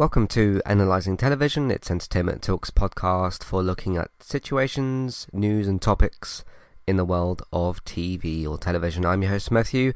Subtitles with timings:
[0.00, 1.70] Welcome to Analyzing Television.
[1.70, 6.42] It's Entertainment Talks podcast for looking at situations, news, and topics
[6.86, 9.04] in the world of TV or television.
[9.04, 9.92] I'm your host, Matthew,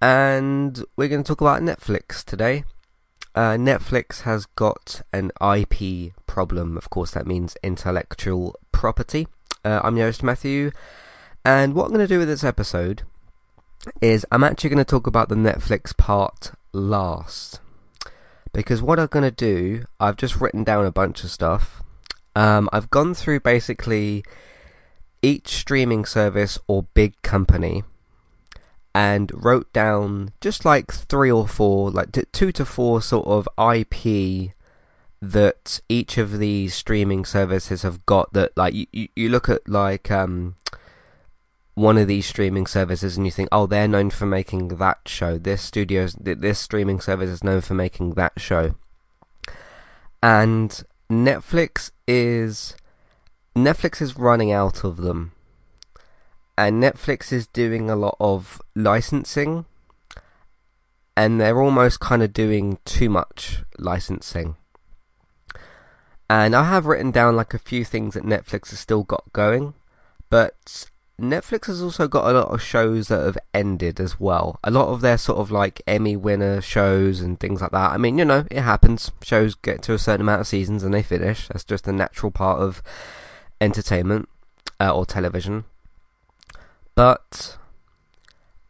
[0.00, 2.64] and we're going to talk about Netflix today.
[3.34, 6.78] Uh, Netflix has got an IP problem.
[6.78, 9.28] Of course, that means intellectual property.
[9.62, 10.70] Uh, I'm your host, Matthew,
[11.44, 13.02] and what I'm going to do with this episode
[14.00, 17.60] is I'm actually going to talk about the Netflix part last
[18.56, 21.82] because what I'm going to do, I've just written down a bunch of stuff.
[22.34, 24.24] Um, I've gone through basically
[25.20, 27.84] each streaming service or big company
[28.94, 33.46] and wrote down just like three or four, like t- two to four sort of
[33.58, 34.52] IP
[35.20, 40.10] that each of these streaming services have got that like you, you, look at like
[40.10, 40.56] um
[41.76, 45.36] one of these streaming services and you think, oh, they're known for making that show.
[45.36, 48.74] This studio, this streaming service is known for making that show.
[50.22, 52.76] And Netflix is
[53.54, 55.32] Netflix is running out of them.
[56.56, 59.66] And Netflix is doing a lot of licensing.
[61.14, 64.56] And they're almost kind of doing too much licensing.
[66.30, 69.74] And I have written down like a few things that Netflix has still got going.
[70.30, 70.86] But
[71.20, 74.60] Netflix has also got a lot of shows that have ended as well.
[74.62, 77.92] A lot of their sort of like Emmy winner shows and things like that.
[77.92, 79.10] I mean, you know, it happens.
[79.22, 81.48] Shows get to a certain amount of seasons and they finish.
[81.48, 82.82] That's just a natural part of
[83.62, 84.28] entertainment
[84.78, 85.64] uh, or television.
[86.94, 87.56] But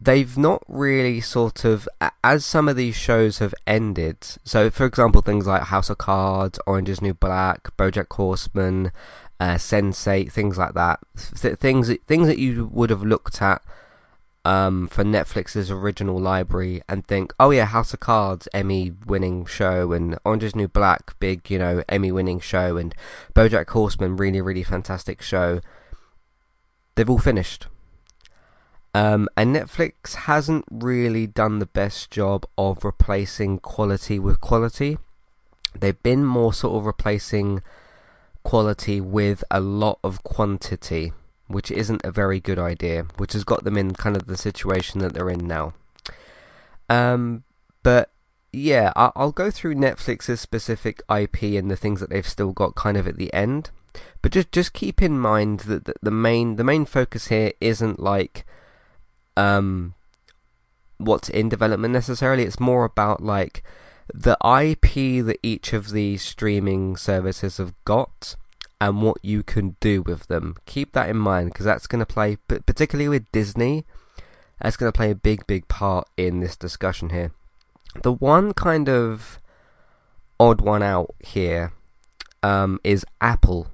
[0.00, 1.88] they've not really sort of,
[2.22, 4.18] as some of these shows have ended.
[4.44, 8.92] So, for example, things like House of Cards, Orange is New Black, BoJack Horseman,
[9.40, 11.00] uh, Sense8, things like that.
[11.40, 13.62] Th- things things that you would have looked at
[14.44, 20.18] um, for Netflix's original library and think, oh yeah, House of Cards, Emmy-winning show, and
[20.24, 22.94] Orange Is New Black, big you know Emmy-winning show, and
[23.34, 25.60] BoJack Horseman, really really fantastic show.
[26.94, 27.66] They've all finished.
[28.94, 34.96] Um, and Netflix hasn't really done the best job of replacing quality with quality.
[35.78, 37.60] They've been more sort of replacing
[38.46, 41.12] quality with a lot of quantity,
[41.48, 45.00] which isn't a very good idea, which has got them in kind of the situation
[45.00, 45.74] that they're in now.
[46.88, 47.42] Um,
[47.82, 48.12] but
[48.52, 52.96] yeah, I'll go through Netflix's specific IP and the things that they've still got kind
[52.96, 53.70] of at the end.
[54.22, 57.98] But just just keep in mind that the, the main the main focus here isn't
[57.98, 58.46] like
[59.36, 59.94] um
[60.98, 62.44] what's in development necessarily.
[62.44, 63.64] It's more about like
[64.12, 68.36] the IP that each of these streaming services have got
[68.80, 70.56] and what you can do with them.
[70.66, 73.84] Keep that in mind because that's going to play, particularly with Disney,
[74.60, 77.32] that's going to play a big, big part in this discussion here.
[78.02, 79.40] The one kind of
[80.38, 81.72] odd one out here
[82.42, 83.68] um, is Apple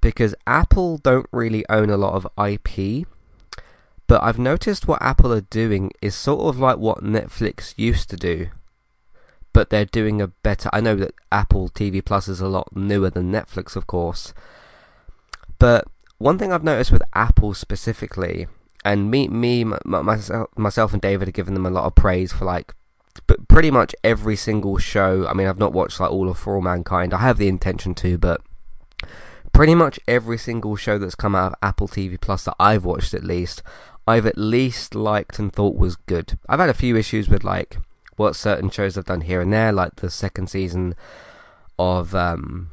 [0.00, 3.06] because Apple don't really own a lot of IP.
[4.06, 8.16] But I've noticed what Apple are doing is sort of like what Netflix used to
[8.16, 8.48] do
[9.54, 10.68] but they're doing a better.
[10.74, 14.34] I know that Apple TV Plus is a lot newer than Netflix, of course,
[15.58, 15.86] but
[16.18, 18.46] one thing I've noticed with Apple specifically,
[18.84, 22.44] and me, me, myself, myself and David have given them a lot of praise for
[22.44, 22.74] like
[23.26, 25.26] but pretty much every single show.
[25.26, 27.14] I mean, I've not watched like all of For All Mankind.
[27.14, 28.40] I have the intention to, but
[29.52, 33.14] pretty much every single show that's come out of Apple TV Plus that I've watched,
[33.14, 33.62] at least,
[34.06, 36.38] I've at least liked and thought was good.
[36.48, 37.78] I've had a few issues with like
[38.16, 40.94] what certain shows have done here and there, like the second season
[41.78, 42.70] of um,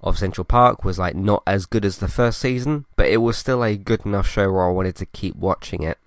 [0.00, 3.36] of Central Park was like not as good as the first season, but it was
[3.36, 5.98] still a good enough show where I wanted to keep watching it.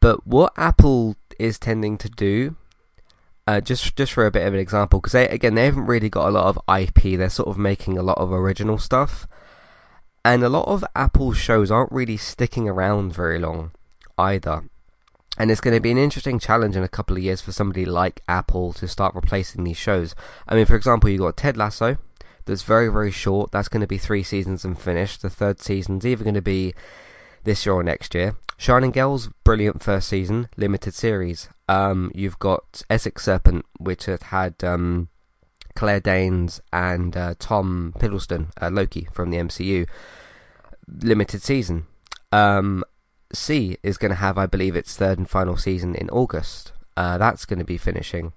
[0.00, 2.56] But what Apple is tending to do,
[3.46, 6.08] uh, just just for a bit of an example, because they again they haven't really
[6.08, 7.18] got a lot of IP.
[7.18, 9.26] They're sort of making a lot of original stuff,
[10.24, 13.72] and a lot of Apple shows aren't really sticking around very long
[14.16, 14.64] either.
[15.38, 17.86] And it's going to be an interesting challenge in a couple of years for somebody
[17.86, 20.14] like Apple to start replacing these shows.
[20.48, 21.96] I mean, for example, you got Ted Lasso,
[22.48, 23.52] that's very, very short.
[23.52, 25.22] That's going to be three seasons and finished.
[25.22, 26.74] The third season's either going to be
[27.44, 28.36] this year or next year.
[28.56, 31.48] Shining Girls, brilliant first season, limited series.
[31.68, 35.08] Um, you've got Essex Serpent, which had had um,
[35.76, 39.86] Claire Danes and uh, Tom Hiddleston, uh, Loki from the MCU,
[41.02, 41.86] limited season.
[42.32, 42.82] Um,
[43.32, 46.72] See is going to have, I believe, its third and final season in August.
[46.96, 48.32] Uh, that's going to be finishing.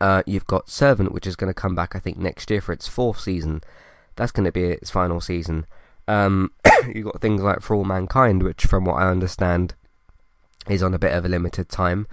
[0.00, 2.72] Uh, you've got Servant, which is going to come back, I think, next year for
[2.72, 3.62] its fourth season.
[4.16, 5.66] That's going to be its final season.
[6.08, 6.52] Um,
[6.94, 9.74] you've got things like For All Mankind, which, from what I understand,
[10.68, 12.06] is on a bit of a limited time.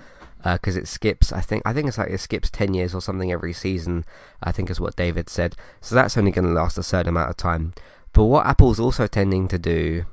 [0.43, 1.33] because uh, it skips.
[1.33, 4.05] I think I think it's like it skips ten years or something every season.
[4.41, 5.55] I think is what David said.
[5.81, 7.73] So that's only going to last a certain amount of time.
[8.13, 10.05] But what Apple's also tending to do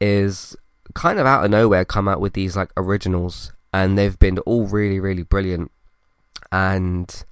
[0.00, 0.56] is
[0.94, 4.66] kind of out of nowhere come out with these like originals, and they've been all
[4.66, 5.70] really really brilliant.
[6.50, 7.24] And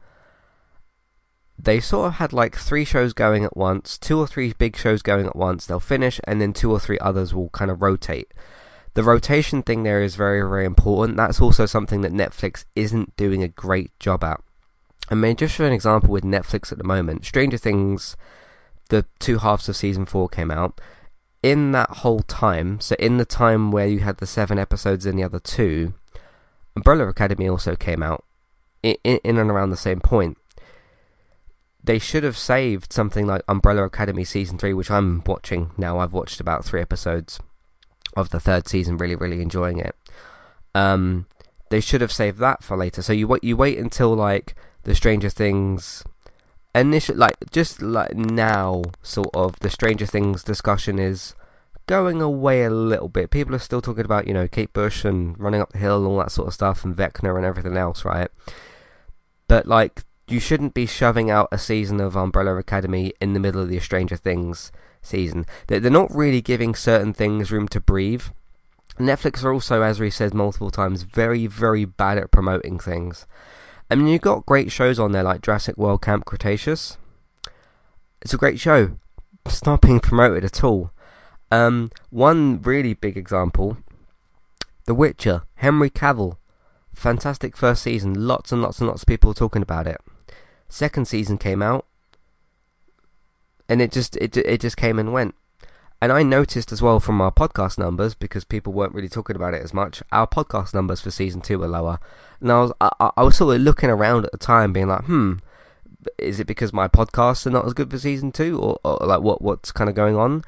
[1.59, 5.03] they sort of had like three shows going at once, two or three big shows
[5.03, 5.67] going at once.
[5.67, 8.33] They'll finish, and then two or three others will kind of rotate
[8.95, 11.17] the rotation thing there is very, very important.
[11.17, 14.41] That's also something that Netflix isn't doing a great job at.
[15.09, 18.17] I mean, just for an example with Netflix at the moment, Stranger Things,
[18.89, 20.81] the two halves of season four came out.
[21.43, 25.19] In that whole time, so in the time where you had the seven episodes and
[25.19, 25.95] the other two,
[26.77, 28.25] Umbrella Academy also came out
[28.83, 30.37] in, in and around the same point.
[31.83, 35.99] They should have saved something like Umbrella Academy season three, which I'm watching now.
[35.99, 37.41] I've watched about three episodes
[38.15, 39.97] of the third season, really, really enjoying it.
[40.75, 41.27] Um,
[41.71, 43.01] they should have saved that for later.
[43.01, 46.05] So you you wait until like the Stranger Things
[46.75, 51.35] initial, like just like now, sort of the Stranger Things discussion is
[51.87, 53.31] going away a little bit.
[53.31, 56.07] People are still talking about you know Kate Bush and running up the hill and
[56.07, 58.29] all that sort of stuff, and Vecna and everything else, right?
[59.49, 63.61] But like, you shouldn't be shoving out a season of Umbrella Academy in the middle
[63.61, 64.71] of the Stranger Things
[65.03, 65.47] season.
[65.67, 68.25] They're, not really giving certain things room to breathe.
[68.99, 73.27] Netflix are also, as we said multiple times, very, very bad at promoting things.
[73.91, 76.97] I mean, you've got great shows on there like Jurassic World Camp Cretaceous.
[78.23, 78.97] It's a great show.
[79.45, 80.93] It's not being promoted at all.
[81.51, 83.79] Um, one really big example
[84.87, 86.37] The Witcher, Henry Cavill.
[86.95, 88.27] Fantastic first season.
[88.27, 90.01] Lots and lots and lots of people talking about it.
[90.69, 91.87] Second season came out
[93.71, 95.35] and it just it it just came and went.
[96.03, 99.53] And I noticed as well from our podcast numbers because people weren't really talking about
[99.53, 100.03] it as much.
[100.11, 101.99] Our podcast numbers for season two were lower,
[102.41, 105.05] and I was I, I was sort of looking around at the time, being like,
[105.05, 105.35] hmm,
[106.17, 109.21] is it because my podcasts are not as good for season two, or, or like
[109.21, 110.43] what what's kind of going on?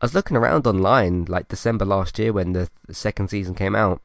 [0.00, 3.74] I was looking around online like December last year when the, the second season came
[3.74, 4.02] out.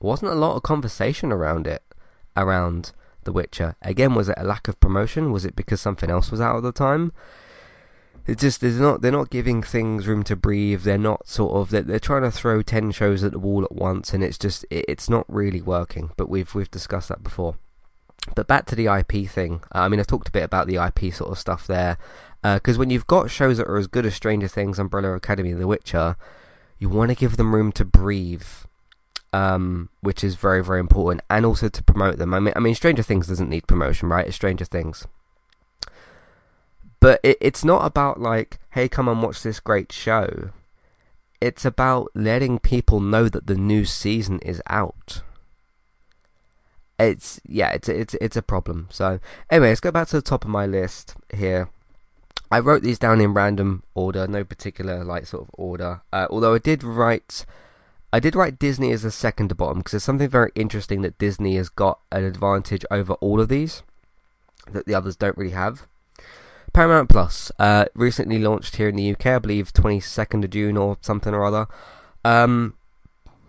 [0.00, 1.82] Wasn't a lot of conversation around it,
[2.36, 2.92] around
[3.24, 3.76] The Witcher.
[3.82, 5.32] Again, was it a lack of promotion?
[5.32, 7.12] Was it because something else was out at the time?
[8.30, 10.82] It's just they're not they're not giving things room to breathe.
[10.82, 13.72] They're not sort of they're, they're trying to throw ten shows at the wall at
[13.72, 16.12] once, and it's just it, it's not really working.
[16.16, 17.56] But we've we've discussed that before.
[18.36, 19.62] But back to the IP thing.
[19.72, 21.98] I mean, I've talked a bit about the IP sort of stuff there,
[22.40, 25.52] because uh, when you've got shows that are as good as Stranger Things, Umbrella Academy,
[25.52, 26.14] The Witcher,
[26.78, 28.46] you want to give them room to breathe.
[29.32, 32.34] Um, which is very, very important, and also to promote them.
[32.34, 34.26] I mean, I mean, Stranger Things doesn't need promotion, right?
[34.26, 35.06] It's Stranger Things.
[37.00, 40.50] But it, it's not about like, hey, come and watch this great show.
[41.40, 45.22] It's about letting people know that the new season is out.
[46.98, 48.88] It's yeah, it's it's it's a problem.
[48.90, 51.70] So anyway, let's go back to the top of my list here.
[52.50, 56.02] I wrote these down in random order, no particular like sort of order.
[56.12, 57.46] Uh, although I did write,
[58.12, 61.16] I did write Disney as a second to bottom because there's something very interesting that
[61.16, 63.82] Disney has got an advantage over all of these
[64.70, 65.86] that the others don't really have.
[66.72, 70.98] Paramount Plus uh, recently launched here in the UK, I believe 22nd of June or
[71.00, 71.66] something or other.
[72.24, 72.74] Um,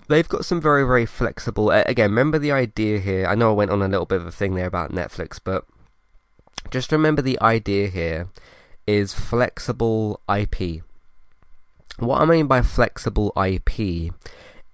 [0.08, 1.72] they've got some very, very flexible.
[1.72, 3.26] Again, remember the idea here.
[3.28, 5.66] I know I went on a little bit of a thing there about Netflix, but
[6.70, 8.30] just remember the idea here
[8.88, 10.84] is flexible IP.
[11.98, 14.14] What I mean by flexible IP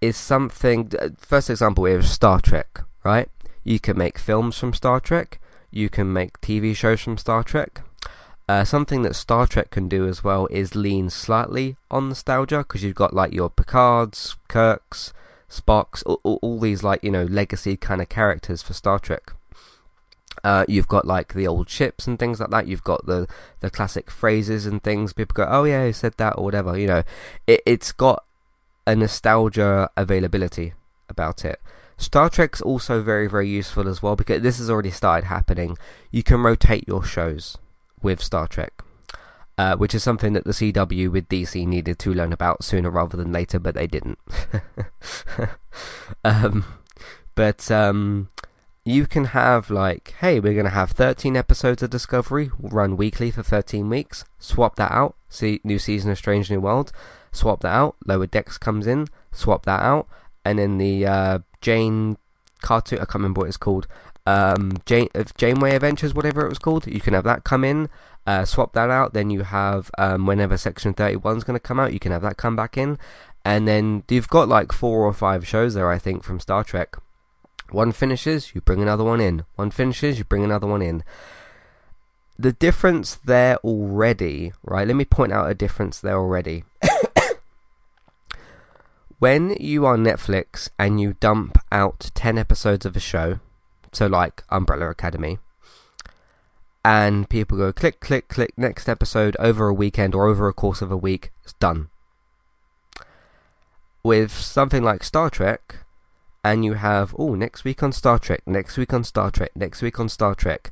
[0.02, 0.92] is something.
[1.18, 3.30] First example is Star Trek, right?
[3.64, 5.40] You can make films from Star Trek.
[5.72, 7.82] You can make TV shows from Star Trek.
[8.50, 12.82] Uh, something that Star Trek can do as well is lean slightly on nostalgia because
[12.82, 15.12] you've got like your Picards, Kirks,
[15.50, 19.34] Spocks, all, all, all, these like you know legacy kind of characters for Star Trek.
[20.46, 22.68] Uh, you've got like the old ships and things like that.
[22.68, 23.28] You've got the
[23.60, 25.12] the classic phrases and things.
[25.12, 26.78] People go, "Oh yeah, he said that" or whatever.
[26.78, 27.04] You know,
[27.48, 28.24] it, it's got
[28.86, 30.74] a nostalgia availability
[31.10, 31.60] about it.
[31.98, 35.78] Star Trek's also very very useful as well because this has already started happening.
[36.12, 37.58] You can rotate your shows
[38.02, 38.74] with Star Trek.
[39.60, 43.18] Uh, which is something that the CW with DC needed to learn about sooner rather
[43.18, 44.20] than later, but they didn't.
[46.24, 46.64] um,
[47.34, 48.30] but um,
[48.86, 53.32] you can have like, hey, we're going to have 13 episodes of Discovery, run weekly
[53.32, 54.24] for 13 weeks.
[54.40, 55.16] Swap that out.
[55.28, 56.92] See, new season of Strange New World.
[57.32, 57.96] Swap that out.
[58.06, 59.08] Lower Decks comes in.
[59.32, 60.08] Swap that out,
[60.46, 62.18] and then the uh, Jane
[62.62, 63.00] cartoon.
[63.00, 63.88] I can't remember what it's called
[64.28, 66.86] um, Jane, uh, Janeway Adventures, whatever it was called.
[66.86, 67.90] You can have that come in,
[68.28, 69.14] uh, swap that out.
[69.14, 72.24] Then you have um, whenever Section 31 is going to come out, you can have
[72.24, 73.00] that come back in.
[73.46, 76.98] And then you've got like four or five shows there, I think, from Star Trek,
[77.72, 79.46] One finishes, you bring another one in.
[79.56, 81.06] One finishes, you bring another one in.
[82.38, 84.86] The difference there already, right?
[84.86, 86.66] Let me point out a difference there already.
[89.20, 93.40] when you are Netflix and you dump out 10 episodes of a show,
[93.92, 95.40] so like Umbrella Academy,
[96.84, 100.82] and people go click, click, click, next episode over a weekend or over a course
[100.82, 101.90] of a week, it's done.
[104.04, 105.80] With something like Star Trek,
[106.44, 109.82] and you have, oh, next week on Star Trek, next week on Star Trek, next
[109.82, 110.72] week on Star Trek,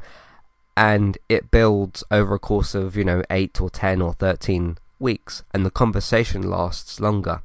[0.78, 5.44] and it builds over a course of, you know, 8 or 10 or 13 weeks,
[5.54, 7.42] and the conversation lasts longer.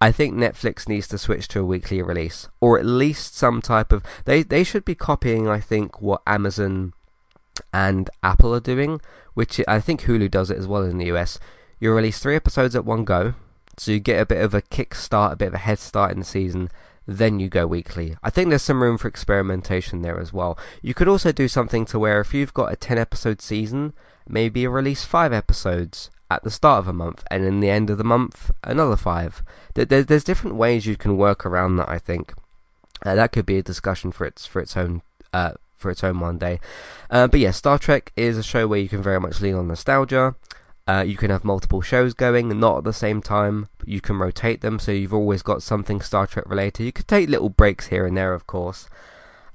[0.00, 3.92] I think Netflix needs to switch to a weekly release, or at least some type
[3.92, 4.04] of.
[4.24, 6.92] They they should be copying, I think, what Amazon
[7.72, 9.00] and Apple are doing,
[9.34, 11.40] which I think Hulu does it as well in the US.
[11.80, 13.34] You release three episodes at one go,
[13.76, 16.20] so you get a bit of a kickstart, a bit of a head start in
[16.20, 16.70] the season.
[17.06, 18.16] Then you go weekly.
[18.22, 20.58] I think there's some room for experimentation there as well.
[20.82, 23.94] You could also do something to where if you've got a 10 episode season,
[24.28, 27.98] maybe release five episodes at the start of a month, and in the end of
[27.98, 29.42] the month, another five.
[29.74, 31.88] There's there's different ways you can work around that.
[31.88, 32.34] I think
[33.04, 36.20] uh, that could be a discussion for its for its own uh, for its own
[36.20, 36.60] one day.
[37.10, 39.68] Uh, but yeah, Star Trek is a show where you can very much lean on
[39.68, 40.34] nostalgia.
[40.86, 43.68] Uh, you can have multiple shows going, not at the same time.
[43.84, 46.84] You can rotate them, so you've always got something Star Trek related.
[46.84, 48.88] You could take little breaks here and there, of course.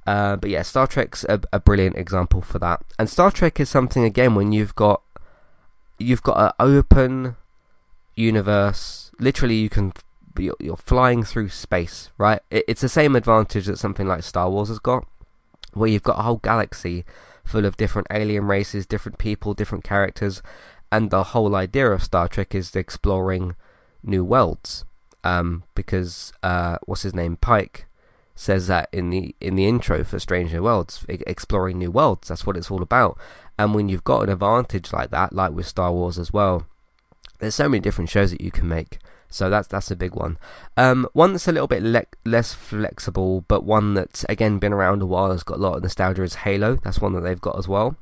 [0.06, 2.82] Uh, but yeah, Star Trek's a, a, brilliant example for that.
[2.98, 5.00] And Star Trek is something again when you've got
[5.98, 7.36] you've got an open
[8.14, 9.10] universe.
[9.18, 9.92] Literally, you can
[10.38, 12.40] you're, flying through space, right?
[12.50, 15.06] It, it's the same advantage that something like Star Wars has got,
[15.72, 17.04] where you've got a whole galaxy
[17.44, 20.42] full of different alien races, different people, different characters,
[20.90, 23.54] and the whole idea of Star Trek is exploring
[24.02, 24.84] new worlds.
[25.22, 27.86] Um, because uh, what's his name, Pike,
[28.34, 32.28] says that in the in the intro for Strange New Worlds, exploring new worlds.
[32.28, 33.18] That's what it's all about.
[33.58, 36.66] And when you've got an advantage like that, like with Star Wars as well,
[37.38, 38.98] there's so many different shows that you can make.
[39.28, 40.38] So that's that's a big one.
[40.76, 45.02] Um, one that's a little bit le- less flexible, but one that's again been around
[45.02, 46.22] a while, has got a lot of nostalgia.
[46.22, 46.76] Is Halo.
[46.84, 47.96] That's one that they've got as well.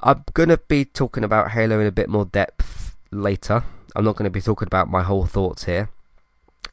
[0.00, 3.64] I'm to be talking about Halo in a bit more depth later.
[3.96, 5.88] I'm not to be talking about my whole thoughts here.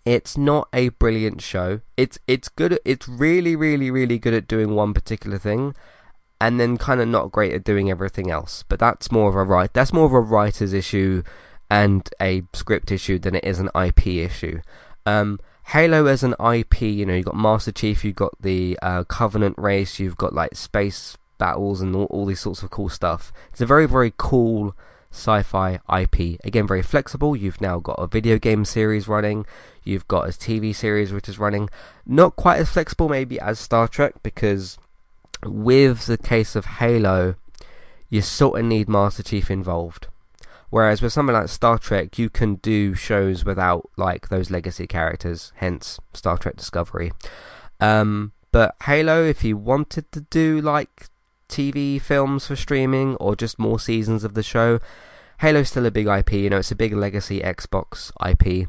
[0.05, 1.81] It's not a brilliant show.
[1.97, 2.79] It's it's good.
[2.85, 5.75] It's really, really, really good at doing one particular thing,
[6.39, 8.63] and then kind of not great at doing everything else.
[8.67, 9.71] But that's more of a right.
[9.73, 11.23] That's more of a writer's issue
[11.69, 14.61] and a script issue than it is an IP issue.
[15.05, 19.03] Um, Halo as an IP, you know, you've got Master Chief, you've got the uh,
[19.05, 23.33] Covenant race, you've got like space battles and all, all these sorts of cool stuff.
[23.51, 24.75] It's a very, very cool
[25.11, 26.39] sci-fi IP.
[26.43, 27.35] Again, very flexible.
[27.35, 29.45] You've now got a video game series running.
[29.83, 31.69] You've got a TV series which is running.
[32.05, 34.77] Not quite as flexible maybe as Star Trek because
[35.45, 37.35] with the case of Halo,
[38.09, 40.07] you sort of need Master Chief involved.
[40.69, 45.53] Whereas with something like Star Trek, you can do shows without like those legacy characters.
[45.57, 47.11] Hence, Star Trek Discovery.
[47.79, 51.09] Um, but Halo, if you wanted to do like
[51.47, 54.79] TV films for streaming or just more seasons of the show.
[55.39, 58.67] Halo's still a big IP, you know, it's a big legacy Xbox IP.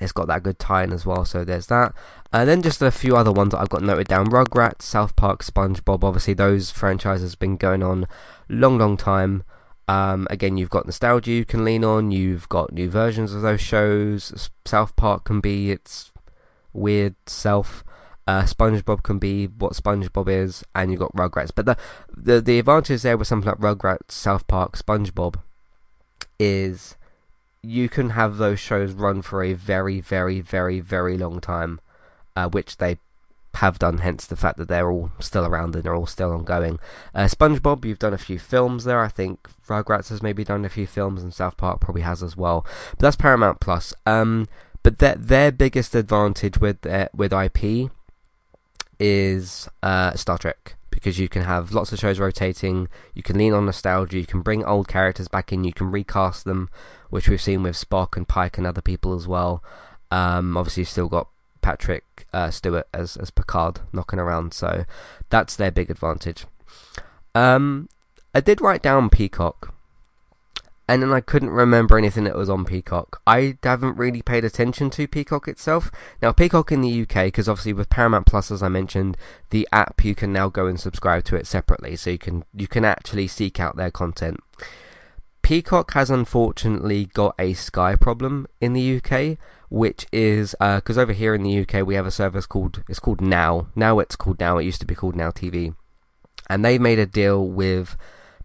[0.00, 1.94] It's got that good tie in as well, so there's that.
[2.32, 5.44] And then just a few other ones that I've got noted down Rugrats, South Park,
[5.44, 6.02] SpongeBob.
[6.02, 8.06] Obviously, those franchises have been going on
[8.48, 9.44] long, long time.
[9.86, 13.60] Um, again, you've got nostalgia you can lean on, you've got new versions of those
[13.60, 14.50] shows.
[14.64, 16.12] South Park can be its
[16.72, 17.84] weird self.
[18.26, 21.50] Uh, SpongeBob can be what SpongeBob is, and you've got Rugrats.
[21.54, 21.76] But the
[22.16, 25.34] the the advantage there with something like Rugrats, South Park, SpongeBob
[26.38, 26.96] is
[27.62, 31.80] you can have those shows run for a very, very, very, very long time,
[32.36, 32.98] uh, which they
[33.54, 33.98] have done.
[33.98, 36.78] Hence the fact that they're all still around and they're all still ongoing.
[37.14, 39.00] Uh, SpongeBob, you've done a few films there.
[39.00, 42.36] I think Rugrats has maybe done a few films, and South Park probably has as
[42.36, 42.66] well.
[42.90, 43.94] But that's Paramount Plus.
[44.06, 44.48] Um,
[44.82, 47.90] but their their biggest advantage with with IP
[48.98, 52.88] is uh, Star Trek because you can have lots of shows rotating.
[53.14, 54.18] You can lean on nostalgia.
[54.18, 55.64] You can bring old characters back in.
[55.64, 56.68] You can recast them,
[57.10, 59.64] which we've seen with Spock and Pike and other people as well.
[60.10, 61.28] Um, obviously, you've still got
[61.62, 64.84] Patrick uh, Stewart as as Picard knocking around, so
[65.30, 66.44] that's their big advantage.
[67.34, 67.88] Um,
[68.34, 69.72] I did write down Peacock
[70.88, 73.22] and then I couldn't remember anything that was on Peacock.
[73.26, 75.90] I haven't really paid attention to Peacock itself.
[76.20, 79.16] Now, Peacock in the UK, because obviously with Paramount Plus, as I mentioned,
[79.50, 82.66] the app you can now go and subscribe to it separately, so you can you
[82.66, 84.40] can actually seek out their content.
[85.42, 89.36] Peacock has unfortunately got a Sky problem in the UK,
[89.68, 93.00] which is because uh, over here in the UK we have a service called it's
[93.00, 93.66] called Now.
[93.74, 94.58] Now it's called Now.
[94.58, 95.74] It used to be called Now TV,
[96.48, 97.96] and they've made a deal with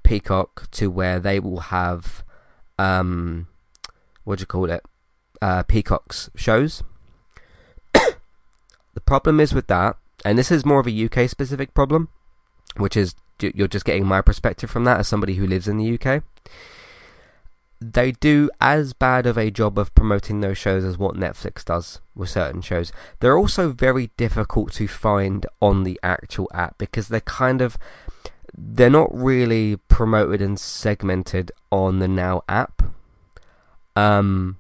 [0.04, 2.24] Peacock to where they will have
[2.80, 3.48] um,
[4.24, 4.84] what do you call it?
[5.40, 6.82] Uh, Peacock's shows.
[7.94, 12.10] the problem is with that, and this is more of a UK specific problem,
[12.76, 15.94] which is you're just getting my perspective from that as somebody who lives in the
[15.94, 16.24] UK
[17.80, 22.00] they do as bad of a job of promoting those shows as what Netflix does
[22.16, 22.92] with certain shows.
[23.20, 27.78] They're also very difficult to find on the actual app because they're kind of
[28.58, 32.82] they're not really promoted and segmented on the Now app.
[33.96, 34.58] Um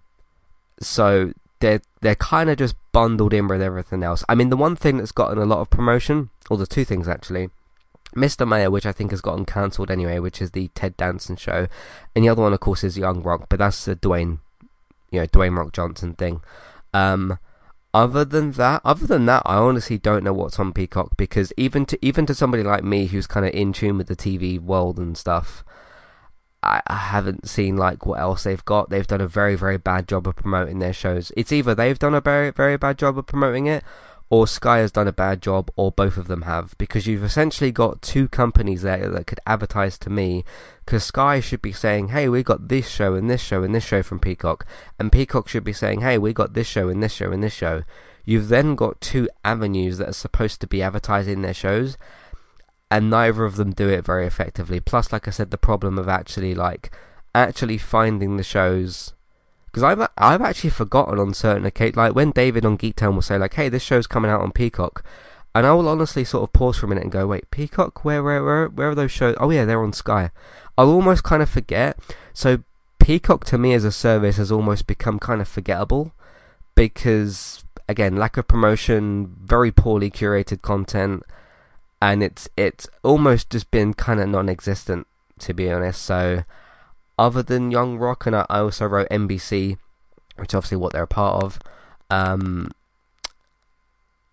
[0.79, 4.23] so they're they're kind of just bundled in with everything else.
[4.29, 7.07] I mean the one thing that's gotten a lot of promotion, or the two things
[7.07, 7.49] actually,
[8.15, 8.47] Mr.
[8.47, 11.67] Mayor, which I think has gotten cancelled anyway, which is the Ted Danson show,
[12.15, 14.39] and the other one, of course, is Young Rock, but that's the Dwayne,
[15.11, 16.41] you know, Dwayne Rock Johnson thing.
[16.93, 17.37] Um,
[17.93, 21.85] other than that, other than that, I honestly don't know what's on Peacock because even
[21.87, 24.97] to even to somebody like me who's kind of in tune with the TV world
[24.99, 25.63] and stuff,
[26.61, 28.89] I, I haven't seen like what else they've got.
[28.89, 31.31] They've done a very very bad job of promoting their shows.
[31.35, 33.83] It's either they've done a very very bad job of promoting it,
[34.29, 37.71] or Sky has done a bad job, or both of them have, because you've essentially
[37.71, 40.43] got two companies there that could advertise to me.
[40.85, 43.85] Because Sky should be saying, "Hey, we got this show and this show and this
[43.85, 44.65] show from Peacock,"
[44.99, 47.53] and Peacock should be saying, "Hey, we got this show and this show and this
[47.53, 47.83] show."
[48.25, 51.97] You've then got two avenues that are supposed to be advertising their shows,
[52.91, 54.81] and neither of them do it very effectively.
[54.81, 56.91] Plus, like I said, the problem of actually like
[57.33, 59.13] actually finding the shows
[59.77, 63.37] because I've I've actually forgotten on certain occasions, like when David on Geektown will say
[63.37, 65.03] like, "Hey, this show's coming out on Peacock,"
[65.53, 68.03] and I will honestly sort of pause for a minute and go, "Wait, Peacock?
[68.03, 69.35] Where where where where are those shows?
[69.39, 70.31] Oh yeah, they're on Sky."
[70.79, 71.97] I'll almost kind of forget.
[72.33, 72.63] So
[72.99, 76.11] Peacock to me as a service has almost become kind of forgettable
[76.73, 81.23] because again, lack of promotion, very poorly curated content,
[82.01, 85.05] and it's it's almost just been kind of non-existent
[85.39, 86.01] to be honest.
[86.01, 86.43] So
[87.17, 89.77] other than Young Rock, and I, also wrote NBC,
[90.35, 91.59] which obviously what they're a part of.
[92.09, 92.71] Um,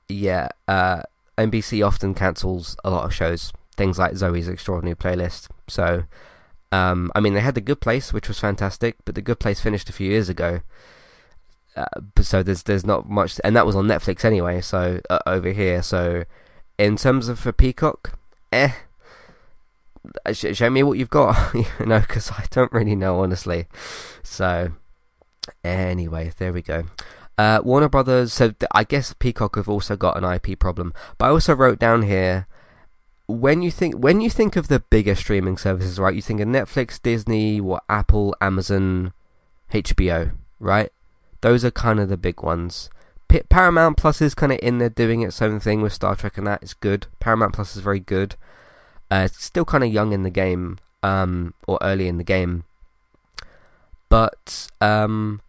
[0.09, 1.03] yeah, uh,
[1.39, 5.49] NBC often cancels a lot of shows, things like Zoe's Extraordinary Playlist.
[5.69, 6.05] So,
[6.71, 9.61] um, I mean, they had The Good Place, which was fantastic, but The Good Place
[9.61, 10.61] finished a few years ago.
[11.77, 11.87] Uh,
[12.21, 14.61] so there's there's not much, and that was on Netflix anyway.
[14.61, 16.23] So uh, over here, so
[16.79, 18.17] in terms of for Peacock,
[18.53, 18.73] eh,
[20.33, 23.67] show me what you've got, you know, because I don't really know honestly.
[24.23, 24.73] So,
[25.63, 26.85] anyway, there we go.
[27.37, 28.33] Uh, Warner Brothers.
[28.33, 31.79] So th- I guess Peacock have also got an IP problem, but I also wrote
[31.79, 32.47] down here
[33.27, 36.15] when you think when you think of the bigger streaming services, right?
[36.15, 39.13] You think of Netflix, Disney, what Apple, Amazon,
[39.73, 40.91] HBO, right?
[41.41, 42.89] Those are kind of the big ones.
[43.29, 46.39] P- Paramount Plus is kind of in there doing its own thing with Star Trek,
[46.39, 47.07] and that is good.
[47.21, 48.37] Paramount Plus is very good.
[49.11, 52.65] Uh, still kind of young in the game, um, or early in the game.
[54.09, 55.41] But um,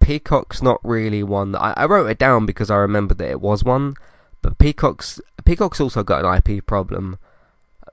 [0.00, 3.64] Peacock's not really one I, I wrote it down because I remembered that it was
[3.64, 3.94] one.
[4.40, 7.18] But Peacock's Peacock's also got an IP problem.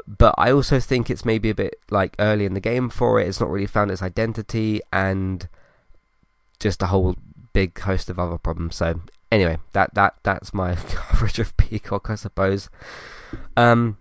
[0.08, 3.28] But I also think it's maybe a bit like early in the game for it.
[3.28, 5.48] It's not really found its identity and
[6.60, 7.15] just a whole
[7.54, 8.76] big host of other problems.
[8.76, 12.70] So anyway, that that that's my coverage of Peacock, I suppose.
[13.56, 13.98] Um,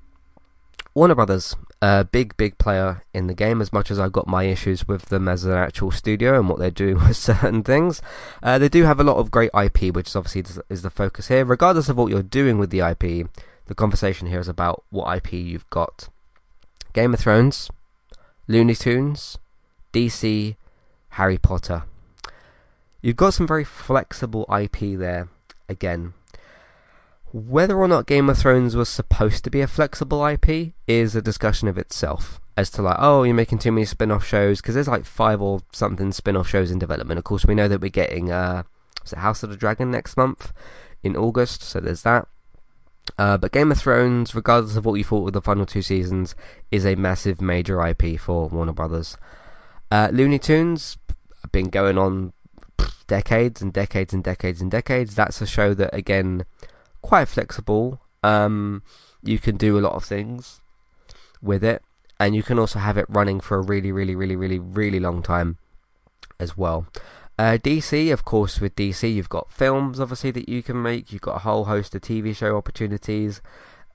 [0.98, 4.42] Warner Brothers, a big, big player in the game, as much as I've got my
[4.42, 8.02] issues with them as an actual studio and what they're doing with certain things.
[8.42, 11.28] Uh, they do have a lot of great IP, which is obviously is the focus
[11.28, 11.44] here.
[11.44, 13.28] Regardless of what you're doing with the IP,
[13.66, 16.08] the conversation here is about what IP you've got.
[16.94, 17.70] Game of Thrones,
[18.48, 19.38] Looney Tunes,
[19.92, 20.56] DC,
[21.10, 21.84] Harry Potter.
[23.02, 25.28] You've got some very flexible IP there,
[25.68, 26.14] again.
[27.32, 31.22] Whether or not Game of Thrones was supposed to be a flexible IP is a
[31.22, 32.40] discussion of itself.
[32.56, 35.60] As to like, oh, you're making too many spin-off shows because there's like five or
[35.72, 37.18] something spin-off shows in development.
[37.18, 38.64] Of course, we know that we're getting uh,
[39.02, 40.52] was it House of the Dragon next month
[41.02, 42.26] in August, so there's that.
[43.16, 46.34] Uh, but Game of Thrones, regardless of what you thought with the final two seasons,
[46.70, 49.16] is a massive major IP for Warner Brothers.
[49.90, 50.98] Uh, Looney Tunes
[51.42, 52.32] have been going on
[53.06, 55.14] decades and decades and decades and decades.
[55.14, 56.44] That's a show that again
[57.02, 58.00] quite flexible.
[58.22, 58.82] Um,
[59.22, 60.60] you can do a lot of things
[61.40, 61.82] with it,
[62.18, 65.22] and you can also have it running for a really, really, really, really, really long
[65.22, 65.58] time
[66.40, 66.86] as well.
[67.38, 71.12] Uh, DC, of course, with DC, you've got films obviously that you can make.
[71.12, 73.40] You've got a whole host of TV show opportunities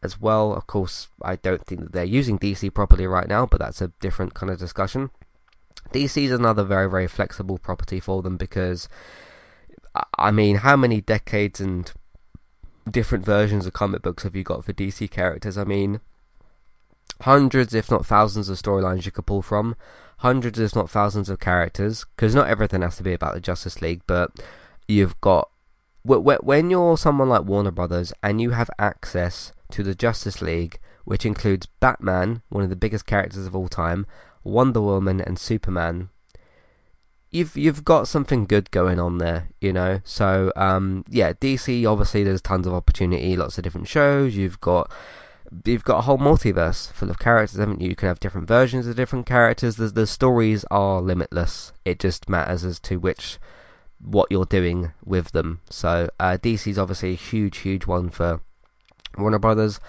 [0.02, 0.54] as well.
[0.54, 3.90] Of course, I don't think that they're using DC properly right now, but that's a
[4.00, 5.10] different kind of discussion.
[5.92, 8.88] DC is another very very flexible property for them because
[10.18, 11.92] I mean, how many decades and
[12.90, 15.58] different versions of comic books have you got for DC characters?
[15.58, 16.00] I mean,
[17.22, 19.76] hundreds, if not thousands, of storylines you could pull from,
[20.20, 22.06] hundreds, if not thousands, of characters.
[22.16, 24.32] Because not everything has to be about the Justice League, but
[24.88, 25.50] you've got
[26.04, 31.26] when you're someone like Warner Brothers and you have access to the Justice League, which
[31.26, 34.06] includes Batman, one of the biggest characters of all time,
[34.44, 36.10] Wonder Woman, and Superman.
[37.34, 40.02] You've you've got something good going on there, you know.
[40.04, 44.36] So um, yeah, DC obviously there's tons of opportunity, lots of different shows.
[44.36, 44.92] You've got
[45.66, 47.90] you've got a whole multiverse full of characters, haven't you?
[47.90, 49.78] You can have different versions of different characters.
[49.78, 51.74] The the stories are limitless.
[51.84, 53.40] It just matters as to which
[54.00, 55.62] what you're doing with them.
[55.70, 58.42] So uh, DC's obviously a huge, huge one for
[59.18, 59.80] Warner Brothers.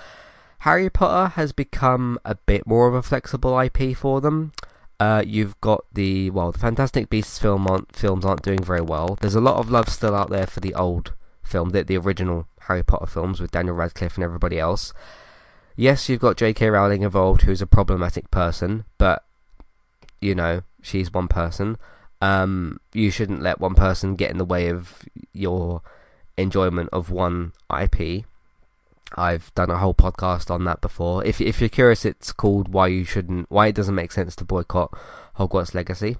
[0.60, 4.52] Harry Potter has become a bit more of a flexible IP for them.
[5.00, 9.18] Uh, you've got the well, the Fantastic Beasts film aren't, films aren't doing very well.
[9.20, 12.46] There's a lot of love still out there for the old film, the, the original
[12.60, 14.92] Harry Potter films with Daniel Radcliffe and everybody else.
[15.76, 16.70] Yes, you've got J.K.
[16.70, 19.24] Rowling involved, who's a problematic person, but
[20.20, 21.76] you know she's one person.
[22.22, 25.02] Um, you shouldn't let one person get in the way of
[25.32, 25.82] your
[26.38, 28.24] enjoyment of one IP.
[29.16, 31.24] I've done a whole podcast on that before.
[31.24, 34.44] If if you're curious, it's called "Why You Shouldn't," why it doesn't make sense to
[34.44, 34.96] boycott
[35.38, 36.16] Hogwarts Legacy.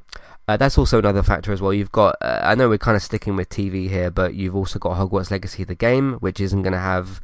[0.47, 1.73] Uh, that's also another factor as well.
[1.73, 4.79] You've got, uh, I know we're kind of sticking with TV here, but you've also
[4.79, 7.23] got Hogwarts Legacy, the game, which isn't going to have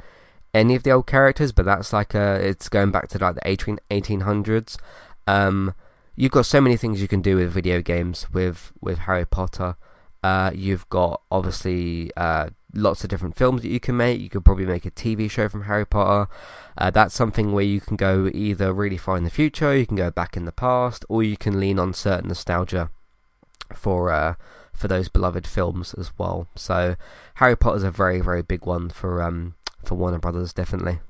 [0.54, 3.46] any of the old characters, but that's like a, it's going back to like the
[3.46, 4.78] 18, 1800s.
[5.26, 5.74] Um,
[6.16, 9.76] you've got so many things you can do with video games with with Harry Potter.
[10.22, 14.20] Uh, you've got obviously uh, lots of different films that you can make.
[14.20, 16.30] You could probably make a TV show from Harry Potter.
[16.76, 19.96] Uh, that's something where you can go either really far in the future, you can
[19.96, 22.90] go back in the past, or you can lean on certain nostalgia
[23.74, 24.35] for uh,
[24.72, 26.48] for those beloved films as well.
[26.56, 26.96] So
[27.35, 29.54] Harry Potter's a very very big one for um,
[29.85, 31.00] for Warner Brothers, definitely.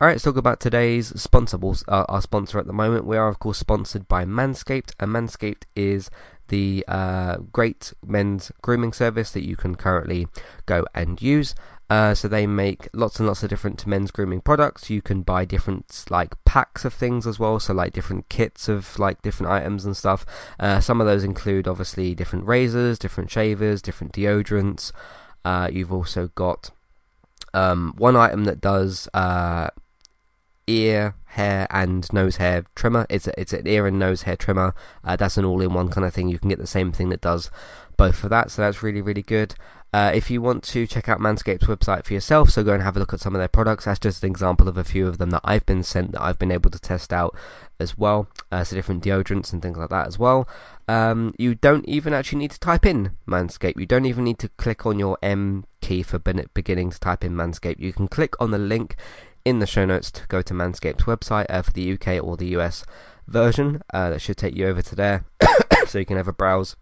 [0.00, 1.84] Alright, let's talk about today's sponsorables.
[1.86, 5.64] Uh, our sponsor at the moment, we are of course sponsored by Manscaped, and Manscaped
[5.76, 6.10] is
[6.50, 10.28] the uh, great men's grooming service that you can currently
[10.66, 11.54] go and use.
[11.88, 14.90] Uh, so they make lots and lots of different men's grooming products.
[14.90, 18.96] You can buy different like packs of things as well, so like different kits of
[18.98, 20.24] like different items and stuff.
[20.60, 24.92] Uh, some of those include obviously different razors, different shavers, different deodorants.
[25.44, 26.70] Uh, you've also got
[27.54, 29.70] um, one item that does uh,
[30.68, 33.06] ear hair and nose hair trimmer.
[33.08, 34.74] It's a, it's an ear and nose hair trimmer.
[35.04, 36.28] Uh, that's an all-in-one kind of thing.
[36.28, 37.50] You can get the same thing that does
[37.96, 38.50] both of that.
[38.50, 39.54] So that's really really good.
[39.92, 42.96] Uh, if you want to check out Manscaped's website for yourself, so go and have
[42.96, 43.86] a look at some of their products.
[43.86, 46.38] That's just an example of a few of them that I've been sent that I've
[46.38, 47.36] been able to test out
[47.80, 48.28] as well.
[48.52, 50.48] Uh, so different deodorants and things like that as well.
[50.86, 53.80] Um, you don't even actually need to type in Manscaped.
[53.80, 57.34] You don't even need to click on your M key for beginning to type in
[57.34, 57.80] Manscaped.
[57.80, 58.94] You can click on the link
[59.44, 62.48] in the show notes to go to Manscaped's website uh, for the UK or the
[62.58, 62.84] US
[63.26, 63.82] version.
[63.92, 65.24] Uh, that should take you over to there
[65.86, 66.76] so you can have a browse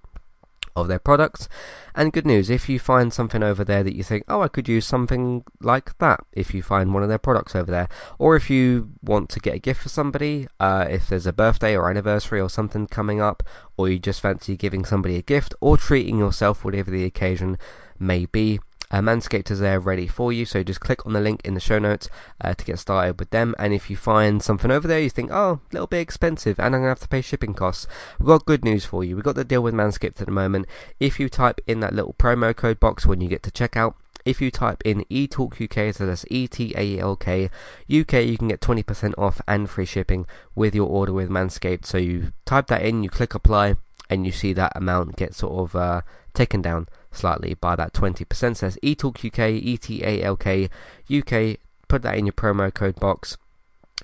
[0.81, 1.49] of their products.
[1.95, 4.69] And good news, if you find something over there that you think, oh, I could
[4.69, 8.49] use something like that, if you find one of their products over there, or if
[8.49, 12.41] you want to get a gift for somebody, uh, if there's a birthday or anniversary
[12.41, 13.43] or something coming up,
[13.77, 17.59] or you just fancy giving somebody a gift or treating yourself, whatever the occasion
[17.99, 21.41] may be, uh, Manscaped is there ready for you, so just click on the link
[21.45, 22.09] in the show notes
[22.41, 23.55] uh, to get started with them.
[23.59, 26.75] And if you find something over there you think, oh, a little bit expensive, and
[26.75, 27.87] I'm gonna have to pay shipping costs,
[28.19, 29.15] we've got good news for you.
[29.15, 30.67] We've got the deal with Manscaped at the moment.
[30.99, 34.41] If you type in that little promo code box when you get to checkout, if
[34.41, 37.47] you type in eTalk UK, so that's E T A L K
[37.91, 41.87] UK, you can get 20% off and free shipping with your order with Manscaped.
[41.87, 43.77] So you type that in, you click apply,
[44.11, 46.01] and you see that amount get sort of uh,
[46.35, 48.57] taken down slightly by that 20%.
[48.57, 50.69] So that's eTalk UK, E-T-A-L-K,
[51.11, 51.59] UK.
[51.89, 53.37] Put that in your promo code box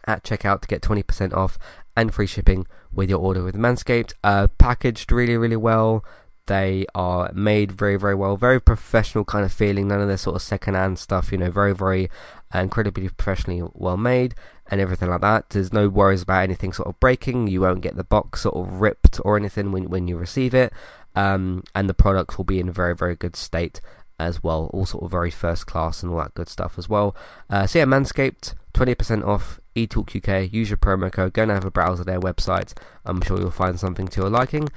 [0.06, 1.58] at checkout to get 20% off
[1.96, 4.14] and free shipping with your order with Manscaped.
[4.22, 6.04] Uh, packaged really, really well.
[6.46, 8.36] They are made very, very well.
[8.36, 9.88] Very professional kind of feeling.
[9.88, 11.32] None of this sort of second-hand stuff.
[11.32, 12.10] You know, very, very
[12.54, 14.34] uh, incredibly professionally well made
[14.70, 15.50] and everything like that.
[15.50, 17.48] There's no worries about anything sort of breaking.
[17.48, 20.72] You won't get the box sort of ripped or anything when when you receive it
[21.14, 23.80] um, and the products will be in a very very good state
[24.18, 27.16] as well, all sort of very first class and all that good stuff as well.
[27.50, 30.52] Uh, so yeah, Manscaped, 20% off eTalk UK.
[30.52, 31.32] Use your promo code.
[31.32, 32.74] Go and have a browse of their website.
[33.04, 34.68] I'm sure you'll find something to your liking.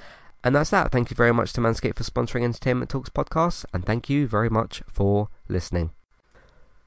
[0.43, 0.91] And that's that.
[0.91, 4.49] Thank you very much to Manscaped for sponsoring Entertainment Talks podcast, and thank you very
[4.49, 5.91] much for listening.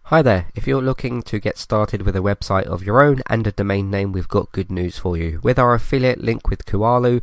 [0.04, 3.46] Hi there, if you're looking to get started with a website of your own and
[3.46, 5.40] a domain name, we've got good news for you.
[5.42, 7.22] With our affiliate link with Kualu,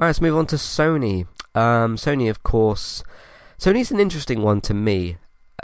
[0.00, 1.26] Alright, let's move on to Sony.
[1.56, 3.02] Um, Sony, of course,
[3.58, 5.16] Sony's an interesting one to me,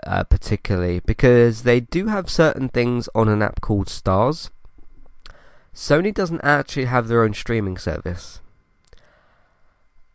[0.04, 4.50] uh, particularly because they do have certain things on an app called Starz.
[5.72, 8.40] Sony doesn't actually have their own streaming service,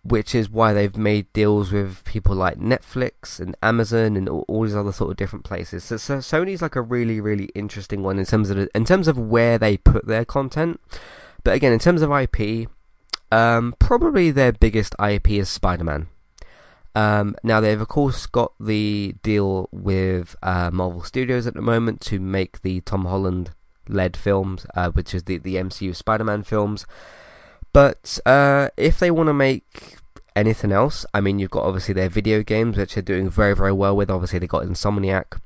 [0.04, 4.64] which is why they've made deals with people like Netflix and Amazon and all, all
[4.64, 5.86] these other sort of different places.
[5.86, 9.18] So, so, Sony's like a really, really interesting one in terms of in terms of
[9.18, 10.82] where they put their content.
[11.46, 12.68] But again, in terms of IP,
[13.32, 16.08] um, probably their biggest IP is Spider Man.
[16.96, 22.02] Um, now they've of course got the deal with uh, Marvel Studios at the moment
[22.02, 23.52] to make the Tom Holland
[23.90, 26.86] led films, uh, which is the the MCU Spider-Man films.
[27.74, 29.98] But uh, if they want to make
[30.36, 33.74] anything else, I mean, you've got obviously their video games, which they're doing very very
[33.74, 34.10] well with.
[34.10, 35.40] Obviously, they got Insomniac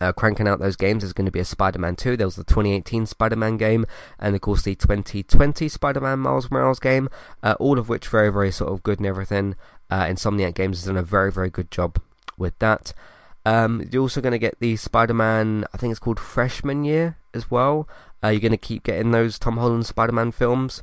[0.00, 1.04] uh, cranking out those games.
[1.04, 2.16] is going to be a Spider-Man 2.
[2.16, 3.86] There was the 2018 Spider-Man game,
[4.18, 7.08] and of course the 2020 Spider-Man Miles Morales game.
[7.42, 9.56] Uh, all of which very, very sort of good and everything.
[9.90, 12.00] Uh, Insomniac Games has done a very, very good job
[12.36, 12.92] with that.
[13.46, 15.66] Um, you're also going to get the Spider-Man.
[15.72, 17.88] I think it's called Freshman Year as well.
[18.22, 20.82] Uh, you're going to keep getting those Tom Holland Spider-Man films.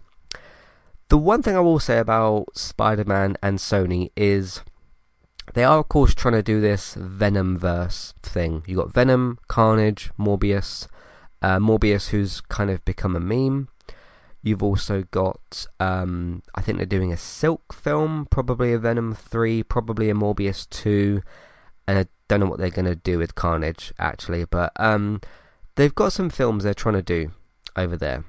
[1.10, 4.62] The one thing I will say about Spider-Man and Sony is
[5.53, 8.63] they are, of course, trying to do this Venom verse thing.
[8.65, 10.87] You got Venom, Carnage, Morbius,
[11.41, 13.67] uh, Morbius, who's kind of become a meme.
[14.43, 19.61] You've also got, um, I think they're doing a Silk film, probably a Venom 3,
[19.63, 21.21] probably a Morbius 2,
[21.87, 25.21] and I don't know what they're going to do with Carnage, actually, but um,
[25.75, 27.31] they've got some films they're trying to do
[27.75, 28.23] over there.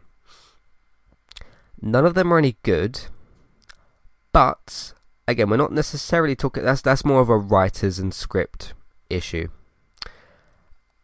[1.80, 3.00] None of them are any good,
[4.32, 4.92] but
[5.33, 6.64] again, we're not necessarily talking.
[6.64, 8.75] That's that's more of a writers and script
[9.11, 9.49] issue.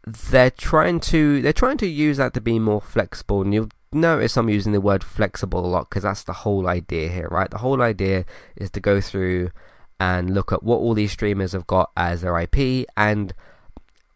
[0.06, 4.36] They're trying to they're trying to use that to be more flexible, and you'll notice
[4.36, 7.50] I'm using the word flexible a lot because that's the whole idea here, right?
[7.50, 8.24] The whole idea
[8.56, 9.50] is to go through
[10.00, 13.34] and look at what all these streamers have got as their IP and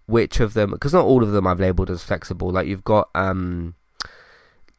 [0.06, 2.50] which of them, because not all of them I've labeled as flexible.
[2.50, 3.74] Like you've got um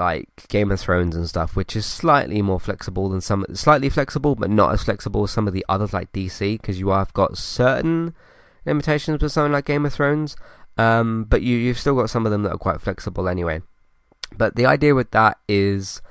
[0.03, 4.35] like Game of Thrones and stuff, which is slightly more flexible than some, slightly flexible,
[4.35, 7.37] but not as flexible as some of the others like DC, because you have got
[7.37, 8.13] certain
[8.65, 10.35] limitations with something like Game of Thrones,
[10.77, 13.61] um, but you you've still got some of them that are quite flexible anyway.
[14.37, 16.01] But the idea with that is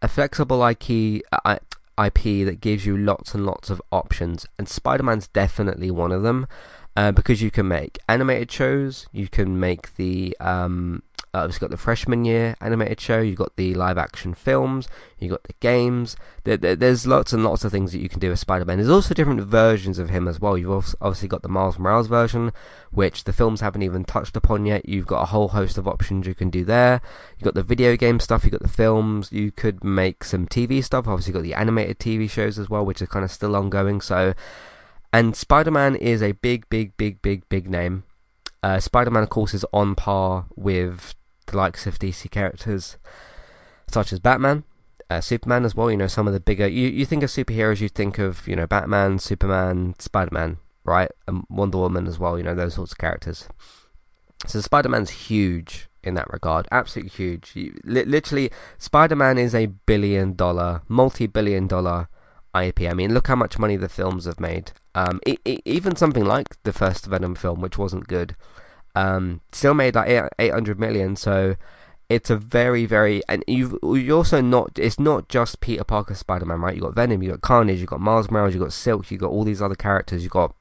[0.00, 5.90] a flexible IP, IP that gives you lots and lots of options, and Spider-Man's definitely
[5.90, 6.46] one of them.
[6.94, 11.02] Uh, because you can make animated shows, you can make the um,
[11.34, 13.20] uh, it's got the freshman year animated show.
[13.22, 14.86] You've got the live action films.
[15.18, 16.14] You've got the games.
[16.44, 18.76] There, there, there's lots and lots of things that you can do with Spider Man.
[18.76, 20.58] There's also different versions of him as well.
[20.58, 22.52] You've obviously got the Miles Morales version,
[22.90, 24.86] which the films haven't even touched upon yet.
[24.86, 27.00] You've got a whole host of options you can do there.
[27.38, 28.44] You've got the video game stuff.
[28.44, 29.32] You've got the films.
[29.32, 31.08] You could make some TV stuff.
[31.08, 34.02] Obviously, got the animated TV shows as well, which are kind of still ongoing.
[34.02, 34.34] So,
[35.14, 38.04] and Spider Man is a big, big, big, big, big name.
[38.62, 41.14] Uh, Spider Man, of course, is on par with
[41.46, 42.96] the likes of DC characters
[43.88, 44.64] such as Batman.
[45.10, 46.66] Uh, Superman as well, you know, some of the bigger.
[46.66, 51.10] You, you think of superheroes, you think of, you know, Batman, Superman, Spider Man, right?
[51.28, 53.48] And Wonder Woman as well, you know, those sorts of characters.
[54.46, 57.52] So Spider Man's huge in that regard, absolutely huge.
[57.54, 62.08] You, li- literally, Spider Man is a billion dollar, multi billion dollar
[62.58, 62.82] IP.
[62.82, 64.72] I mean, look how much money the films have made.
[64.94, 68.34] Um, it, it, even something like the first Venom film, which wasn't good,
[68.94, 71.16] um, still made like 800 million.
[71.16, 71.56] So
[72.08, 76.44] it's a very very and you you also not it's not just Peter Parker Spider
[76.44, 76.74] Man right?
[76.74, 79.30] You got Venom you got Carnage you got Miles Morales you got Silk you got
[79.30, 80.54] all these other characters you got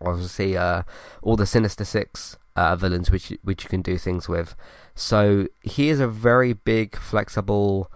[0.00, 0.82] obviously uh,
[1.22, 4.54] all the Sinister Six uh, villains which which you can do things with.
[4.94, 7.90] So he is a very big flexible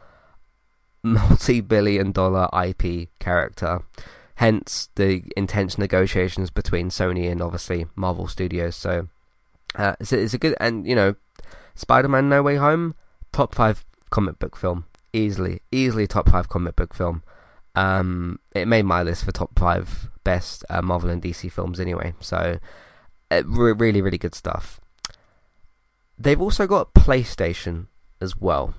[1.02, 3.80] multi-billion dollar IP character.
[4.37, 8.76] Hence the intense negotiations between Sony and obviously Marvel Studios.
[8.76, 9.08] So
[9.74, 11.14] uh, it's, it's a good and you know
[11.74, 12.94] Spider-Man: No Way Home,
[13.32, 17.22] top five comic book film, easily, easily top five comic book film.
[17.74, 22.14] Um, it made my list for top five best uh, Marvel and DC films anyway.
[22.20, 22.58] So,
[23.30, 24.78] uh, re- really, really good stuff.
[26.18, 27.87] They've also got PlayStation
[28.20, 28.74] as well.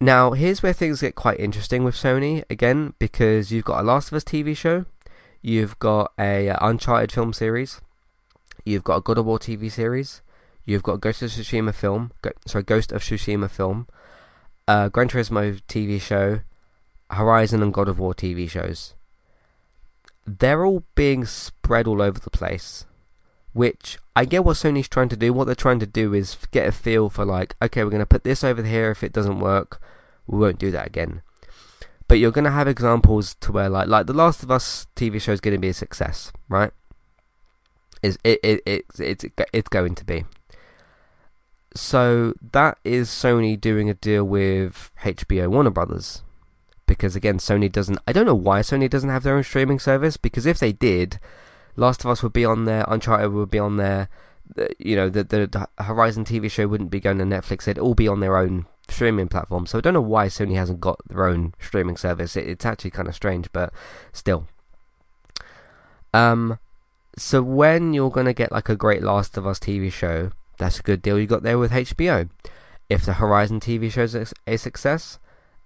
[0.00, 4.08] Now, here's where things get quite interesting with Sony again, because you've got a Last
[4.08, 4.84] of Us TV show,
[5.40, 7.80] you've got a uh, Uncharted film series,
[8.64, 10.22] you've got a God of War TV series,
[10.64, 13.88] You've got Ghost of Tsushima film, Go, sorry, Ghost of Tsushima film,
[14.68, 16.40] uh, Gran Turismo TV show,
[17.10, 18.94] Horizon and God of War TV shows.
[20.24, 22.86] They're all being spread all over the place,
[23.52, 25.32] which I get what Sony's trying to do.
[25.32, 28.06] What they're trying to do is get a feel for like, okay, we're going to
[28.06, 28.92] put this over here.
[28.92, 29.82] If it doesn't work,
[30.28, 31.22] we won't do that again.
[32.06, 35.20] But you're going to have examples to where like like The Last of Us TV
[35.20, 36.70] show is going to be a success, right?
[38.02, 40.24] Is it, it, it, it's it's going to be
[41.74, 46.22] so that is Sony doing a deal with HBO Warner Brothers.
[46.86, 47.98] Because again, Sony doesn't.
[48.06, 50.16] I don't know why Sony doesn't have their own streaming service.
[50.16, 51.18] Because if they did,
[51.76, 54.08] Last of Us would be on there, Uncharted would be on there.
[54.78, 57.62] You know, the the Horizon TV show wouldn't be going to Netflix.
[57.62, 59.64] It'd all be on their own streaming platform.
[59.64, 62.36] So I don't know why Sony hasn't got their own streaming service.
[62.36, 63.72] It, it's actually kind of strange, but
[64.12, 64.48] still.
[66.12, 66.58] Um,
[67.16, 70.82] so when you're gonna get like a great Last of Us TV show, that's a
[70.82, 72.28] good deal you got there with HBO.
[72.88, 75.18] If the Horizon TV show is a success,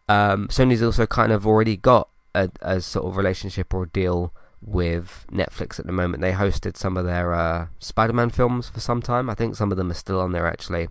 [0.09, 5.27] um, Sony's also kind of already got a, a, sort of relationship or deal with
[5.31, 6.21] Netflix at the moment.
[6.21, 9.29] They hosted some of their uh, Spider-Man films for some time.
[9.29, 10.89] I think some of them are still on there actually.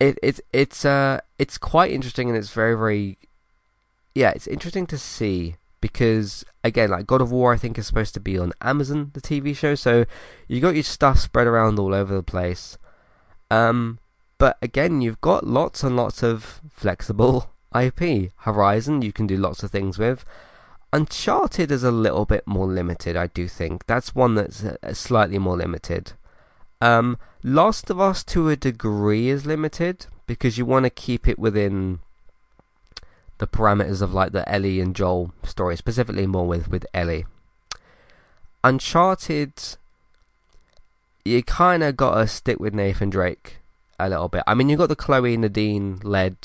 [0.00, 3.18] It, it it's uh it's quite interesting and it's very very
[4.16, 8.14] yeah it's interesting to see because again, like God of War, I think is supposed
[8.14, 9.74] to be on Amazon, the TV show.
[9.74, 10.06] So
[10.48, 12.78] you got your stuff spread around all over the place.
[13.50, 13.98] Um,
[14.38, 18.32] but again, you've got lots and lots of flexible IP.
[18.36, 20.24] Horizon, you can do lots of things with.
[20.94, 23.86] Uncharted is a little bit more limited, I do think.
[23.86, 26.12] That's one that's uh, slightly more limited.
[26.80, 31.38] Um, Last of Us, to a degree, is limited because you want to keep it
[31.38, 32.00] within
[33.42, 37.26] the parameters of like the Ellie and Joel story, specifically more with with Ellie.
[38.62, 39.52] Uncharted,
[41.24, 43.56] you kind of got to stick with Nathan Drake
[43.98, 44.44] a little bit.
[44.46, 46.36] I mean, you got the Chloe and Nadine led,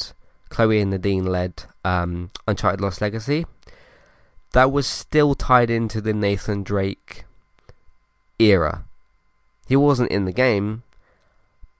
[0.50, 3.46] Chloe and Nadine led um, Uncharted Lost Legacy.
[4.54, 7.26] That was still tied into the Nathan Drake
[8.40, 8.86] era.
[9.68, 10.82] He wasn't in the game,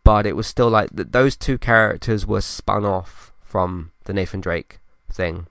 [0.04, 4.42] but it was still like th- those two characters were spun off from the Nathan
[4.42, 4.78] Drake
[5.12, 5.48] thing.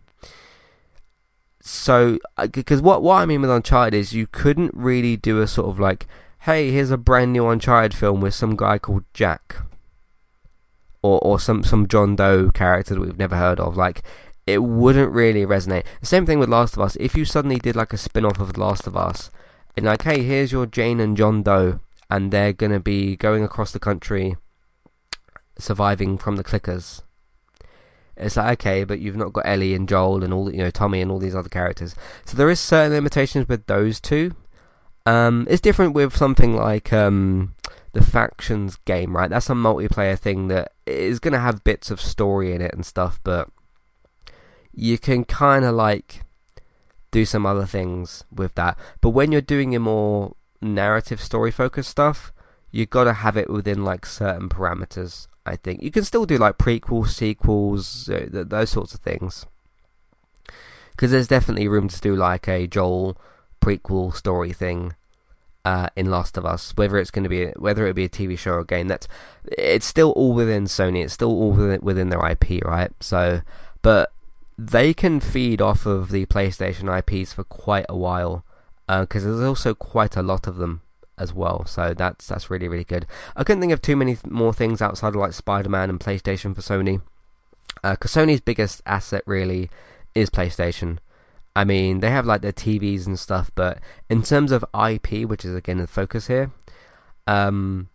[1.61, 5.49] So, uh, because what what I mean with Uncharted is you couldn't really do a
[5.49, 6.07] sort of like,
[6.40, 9.57] hey, here's a brand new Uncharted film with some guy called Jack,
[11.03, 13.77] or or some some John Doe character that we've never heard of.
[13.77, 14.05] Like,
[14.47, 15.85] it wouldn't really resonate.
[16.01, 16.97] The same thing with Last of Us.
[17.01, 19.33] If you suddenly did like a spin off of Last of Us,
[19.77, 23.73] and like, hey, here's your Jane and John Doe, and they're gonna be going across
[23.73, 24.37] the country,
[25.59, 27.03] surviving from the clickers
[28.16, 31.00] it's like okay, but you've not got Ellie and Joel and all you know Tommy
[31.00, 31.94] and all these other characters.
[32.24, 34.33] So there is certain limitations with those two.
[35.05, 37.55] Um, it's different with something like um,
[37.92, 39.31] the factions game, right?
[39.31, 42.85] That's a multiplayer thing that is going to have bits of story in it and
[42.85, 43.48] stuff, but
[44.73, 46.23] you can kind of like
[47.10, 48.79] do some other things with that.
[49.00, 52.33] But when you're doing a more narrative story focused stuff,
[52.71, 56.38] you've got to have it within like certain parameters I think you can still do
[56.38, 59.47] like prequels, sequels, uh, th- those sorts of things.
[60.90, 63.17] Because there's definitely room to do like a Joel
[63.61, 64.94] prequel story thing.
[65.67, 68.09] uh, in Last of Us, whether it's going to be a, whether it be a
[68.09, 68.87] TV show or a game.
[68.87, 69.09] That's
[69.44, 71.03] it's still all within Sony.
[71.03, 72.92] It's still all within, within their IP, right?
[73.01, 73.42] So,
[73.83, 74.13] but
[74.57, 78.44] they can feed off of the PlayStation IPs for quite a while
[78.87, 80.83] because uh, there's also quite a lot of them
[81.19, 81.64] as well.
[81.67, 83.06] So that's that's really really good.
[83.35, 86.60] I couldn't think of too many more things outside of like Spider-Man and PlayStation for
[86.60, 87.02] Sony.
[87.83, 89.71] Because uh, Sony's biggest asset really
[90.14, 90.98] is PlayStation.
[91.54, 93.79] I mean, they have like their TVs and stuff, but
[94.10, 96.50] in terms of IP, which is again the focus here,
[97.27, 97.88] um,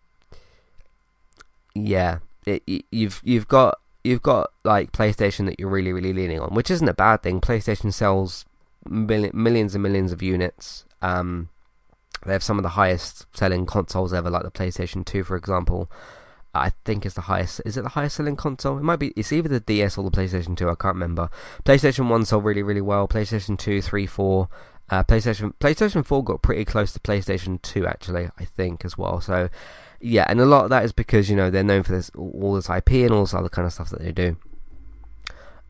[1.75, 6.53] yeah, it, you've you've got you've got like PlayStation that you're really really leaning on,
[6.53, 7.39] which isn't a bad thing.
[7.39, 8.45] PlayStation sells
[8.89, 10.85] millions and millions of units.
[11.01, 11.49] Um,
[12.25, 15.91] they have some of the highest selling consoles ever, like the PlayStation 2, for example.
[16.53, 17.61] I think it's the highest.
[17.65, 18.77] Is it the highest selling console?
[18.77, 19.13] It might be.
[19.15, 20.69] It's either the DS or the PlayStation 2.
[20.69, 21.29] I can't remember.
[21.63, 23.07] PlayStation 1 sold really, really well.
[23.07, 24.49] PlayStation 2, 3, 4.
[24.89, 29.21] Uh, PlayStation PlayStation 4 got pretty close to PlayStation 2 actually, I think as well.
[29.21, 29.47] So
[30.01, 32.55] yeah, and a lot of that is because you know they're known for this all
[32.55, 34.35] this IP and all this other kind of stuff that they do.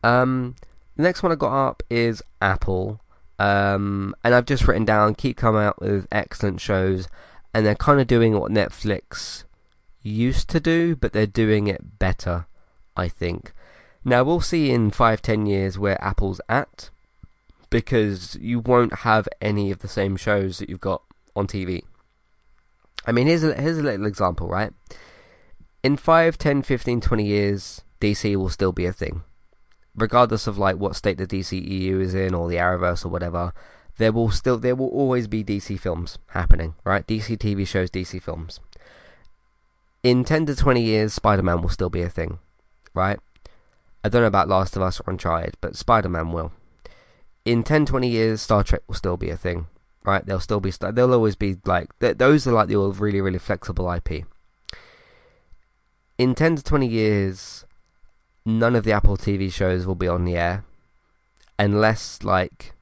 [0.02, 0.56] Um,
[0.96, 3.00] the next one I got up is Apple,
[3.42, 7.08] um, and I've just written down keep coming out with excellent shows,
[7.52, 9.42] and they're kind of doing what Netflix
[10.00, 12.46] used to do, but they're doing it better,
[12.96, 13.52] I think.
[14.04, 16.90] Now we'll see in five, ten years where Apple's at,
[17.68, 21.02] because you won't have any of the same shows that you've got
[21.34, 21.82] on TV.
[23.04, 24.72] I mean, here's a, here's a little example, right?
[25.82, 29.24] In 5, 10, 15, 20 years, DC will still be a thing.
[29.94, 33.52] Regardless of like what state the DCEU is in or the Arrowverse or whatever,
[33.98, 37.06] there will still there will always be DC films happening, right?
[37.06, 38.60] DC TV shows, DC films
[40.02, 42.38] in 10 to 20 years, Spider Man will still be a thing,
[42.94, 43.18] right?
[44.04, 46.52] I don't know about Last of Us or Uncharted, but Spider Man will.
[47.44, 49.66] In 10, 20 years, Star Trek will still be a thing,
[50.04, 50.24] right?
[50.24, 54.24] They'll still be, they'll always be like, those are like the really, really flexible IP.
[56.18, 57.64] In 10 to 20 years,
[58.44, 60.64] none of the Apple TV shows will be on the air
[61.58, 62.72] unless, like,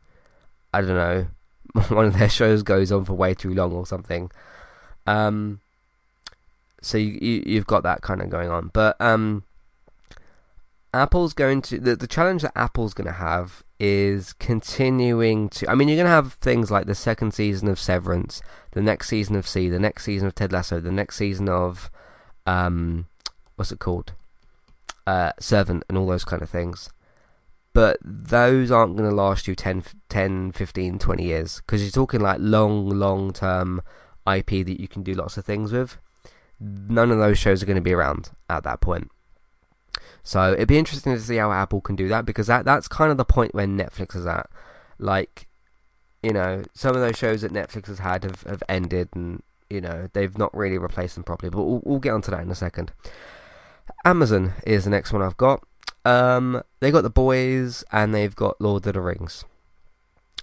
[0.73, 1.27] I don't know,
[1.89, 4.31] one of their shows goes on for way too long or something.
[5.07, 5.61] Um,
[6.83, 8.71] so you, you have got that kind of going on.
[8.73, 9.45] But um,
[10.93, 15.71] Apple's going to the the challenge that Apple's going to have is continuing to.
[15.71, 18.43] I mean, you're going to have things like the second season of Severance,
[18.73, 21.91] the next season of See, the next season of Ted Lasso, the next season of
[22.47, 23.07] um,
[23.57, 24.13] what's it called,
[25.11, 26.91] uh, Servant, and all those kind of things.
[27.73, 32.21] But those aren't going to last you 10, 10, 15, 20 years because you're talking
[32.21, 33.81] like long, long term
[34.27, 35.97] IP that you can do lots of things with
[36.61, 39.11] none of those shows are going to be around at that point.
[40.23, 43.11] So it'd be interesting to see how Apple can do that because that that's kind
[43.11, 44.51] of the point where Netflix is at.
[44.99, 45.49] Like,
[46.23, 49.81] you know, some of those shows that Netflix has had have, have ended and, you
[49.81, 51.49] know, they've not really replaced them properly.
[51.49, 52.93] But we'll, we'll get onto that in a second.
[54.05, 55.65] Amazon is the next one I've got.
[56.05, 59.45] Um, they got The Boys and they've got Lord of the Rings.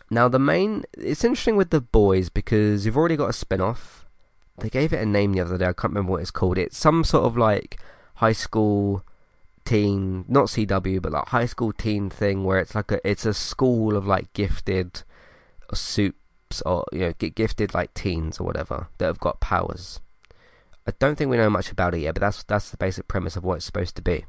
[0.09, 0.85] Now, the main.
[0.97, 4.07] It's interesting with The Boys because you've already got a spin off
[4.57, 5.65] they gave it a name the other day.
[5.65, 6.57] I can't remember what it's called.
[6.57, 7.79] It's some sort of like
[8.15, 9.03] high school
[9.65, 13.33] teen, not CW, but like high school teen thing where it's like a it's a
[13.33, 15.03] school of like gifted
[15.73, 19.99] supes or you know get gifted like teens or whatever that have got powers.
[20.87, 23.35] I don't think we know much about it yet, but that's that's the basic premise
[23.35, 24.25] of what it's supposed to be.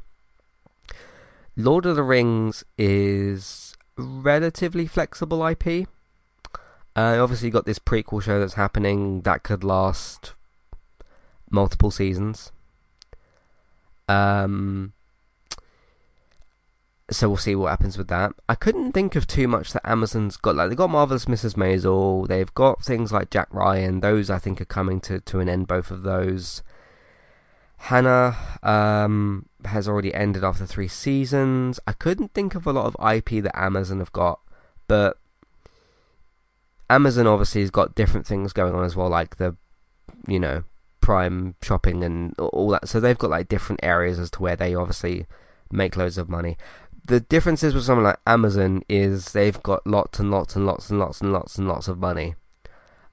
[1.56, 5.88] Lord of the Rings is relatively flexible IP.
[6.96, 10.34] Uh, obviously, you got this prequel show that's happening that could last
[11.50, 12.50] multiple seasons.
[14.09, 14.94] Um,
[17.11, 18.32] so we'll see what happens with that.
[18.48, 20.56] I couldn't think of too much that Amazon's got.
[20.56, 21.54] Like they've got Marvelous Mrs.
[21.54, 22.28] Maisel.
[22.28, 24.00] They've got things like Jack Ryan.
[24.00, 25.66] Those I think are coming to to an end.
[25.66, 26.62] Both of those.
[27.82, 31.78] Hanna um, has already ended after three seasons.
[31.86, 34.40] I couldn't think of a lot of IP that Amazon have got,
[34.88, 35.16] but
[36.90, 39.56] Amazon obviously has got different things going on as well, like the,
[40.26, 40.64] you know,
[41.00, 42.88] Prime shopping and all that.
[42.88, 45.26] So they've got like different areas as to where they obviously
[45.70, 46.56] make loads of money.
[47.09, 50.98] The differences with someone like Amazon is they've got lots and lots and lots and
[50.98, 52.34] lots and lots and lots of money.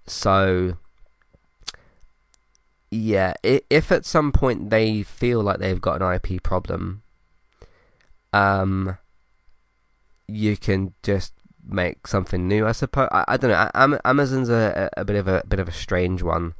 [0.05, 0.77] So
[2.91, 7.03] yeah, if at some point they feel like they've got an IP problem,
[8.33, 8.97] um,
[10.27, 11.33] you can just
[11.65, 12.67] make something new.
[12.67, 13.99] I suppose I, I don't know.
[14.03, 16.53] Amazon's a, a bit of a, a bit of a strange one,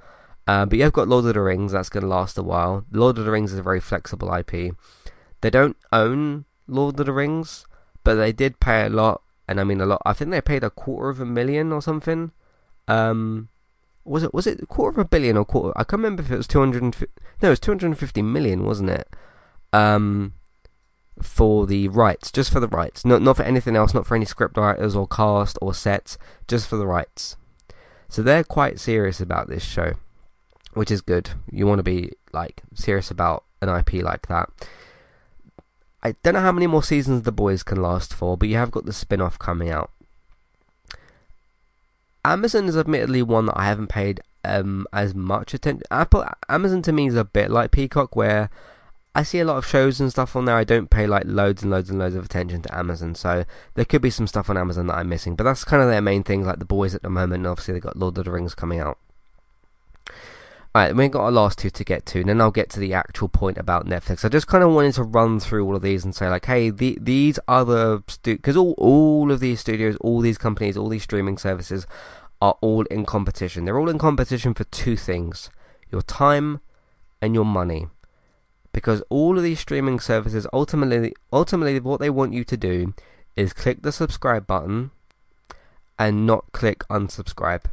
[0.48, 1.74] uh, but you've got Lord of the Rings.
[1.74, 2.86] That's going to last a while.
[2.92, 4.76] Lord of the Rings is a very flexible IP.
[5.42, 7.66] They don't own Lord of the Rings,
[8.04, 10.02] but they did pay a lot, and I mean a lot.
[10.06, 12.32] I think they paid a quarter of a million or something,
[12.88, 13.50] um,
[14.04, 15.74] was it was it a quarter of a billion or quarter?
[15.76, 16.84] I can't remember if it was two hundred.
[17.42, 19.10] No, it was two hundred and fifty million, wasn't it?
[19.74, 20.34] Um,
[21.22, 24.26] for the rights, just for the rights, not not for anything else, not for any
[24.26, 27.36] script writers or cast or sets, just for the rights.
[28.08, 29.94] So they're quite serious about this show,
[30.74, 31.32] which is good.
[31.52, 34.50] You want to be like serious about an IP like that.
[36.06, 38.70] I don't know how many more seasons The Boys can last for, but you have
[38.70, 39.90] got the spin off coming out.
[42.24, 45.82] Amazon is admittedly one that I haven't paid um, as much attention.
[45.90, 48.52] Apple Amazon to me is a bit like Peacock, where
[49.16, 50.56] I see a lot of shows and stuff on there.
[50.56, 53.44] I don't pay like loads and loads and loads of attention to Amazon, so
[53.74, 55.36] there could be some stuff on Amazon that I'm missing.
[55.36, 57.40] But that's kind of their main things, like The Boys at the moment.
[57.40, 59.00] And obviously, they got Lord of the Rings coming out.
[60.76, 62.94] Alright, we've got our last two to get to, and then I'll get to the
[62.94, 64.26] actual point about Netflix.
[64.26, 66.70] I just kind of wanted to run through all of these and say, like, hey,
[66.70, 71.04] the, these other because stu- all all of these studios, all these companies, all these
[71.04, 71.88] streaming services
[72.42, 73.64] are all in competition.
[73.64, 75.50] They're all in competition for two things:
[75.94, 76.60] your time
[77.22, 77.88] and your money.
[78.74, 82.94] Because all of these streaming services ultimately, ultimately, what they want you to do
[83.38, 84.92] is click the subscribe button
[85.98, 87.64] and not click unsubscribe.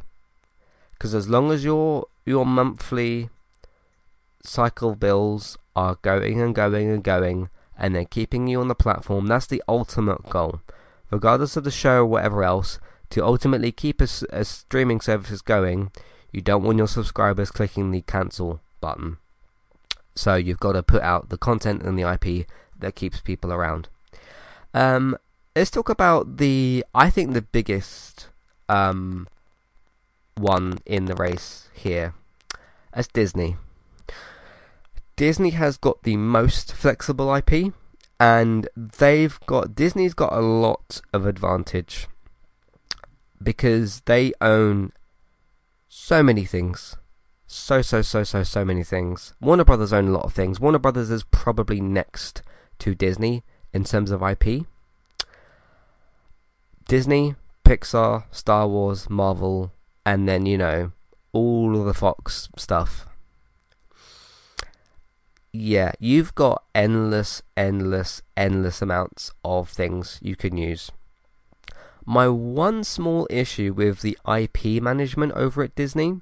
[0.93, 3.29] Because as long as your your monthly
[4.43, 9.27] cycle bills are going and going and going and they're keeping you on the platform,
[9.27, 10.61] that's the ultimate goal.
[11.09, 15.91] Regardless of the show or whatever else, to ultimately keep a, a streaming services going,
[16.31, 19.17] you don't want your subscribers clicking the cancel button.
[20.15, 22.47] So you've got to put out the content and the IP
[22.79, 23.89] that keeps people around.
[24.73, 25.17] Um,
[25.55, 28.29] let's talk about the, I think the biggest
[28.69, 29.27] um,
[30.35, 32.13] one in the race here
[32.93, 33.57] as Disney.
[35.15, 37.73] Disney has got the most flexible IP,
[38.19, 42.07] and they've got Disney's got a lot of advantage
[43.41, 44.91] because they own
[45.87, 46.95] so many things.
[47.45, 49.35] So, so, so, so, so many things.
[49.39, 50.59] Warner Brothers own a lot of things.
[50.59, 52.41] Warner Brothers is probably next
[52.79, 54.65] to Disney in terms of IP.
[56.87, 59.71] Disney, Pixar, Star Wars, Marvel,
[60.05, 60.91] and then you know
[61.31, 63.05] all of the Fox stuff.
[65.51, 70.91] Yeah, you've got endless, endless, endless amounts of things you can use.
[72.05, 76.19] My one small issue with the IP management over at Disney,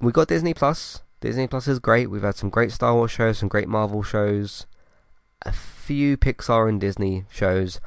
[0.00, 1.02] we got Disney Plus.
[1.20, 2.10] Disney Plus is great.
[2.10, 4.66] We've had some great Star Wars shows, some great Marvel shows,
[5.42, 7.78] a few Pixar and Disney shows.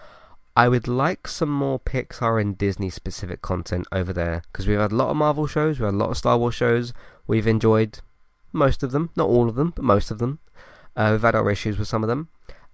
[0.56, 4.92] I would like some more Pixar and Disney specific content over there because we've had
[4.92, 6.94] a lot of Marvel shows, we've had a lot of Star Wars shows.
[7.26, 8.00] We've enjoyed
[8.52, 10.40] most of them, not all of them, but most of them.
[10.96, 12.30] Uh, we've had our issues with some of them.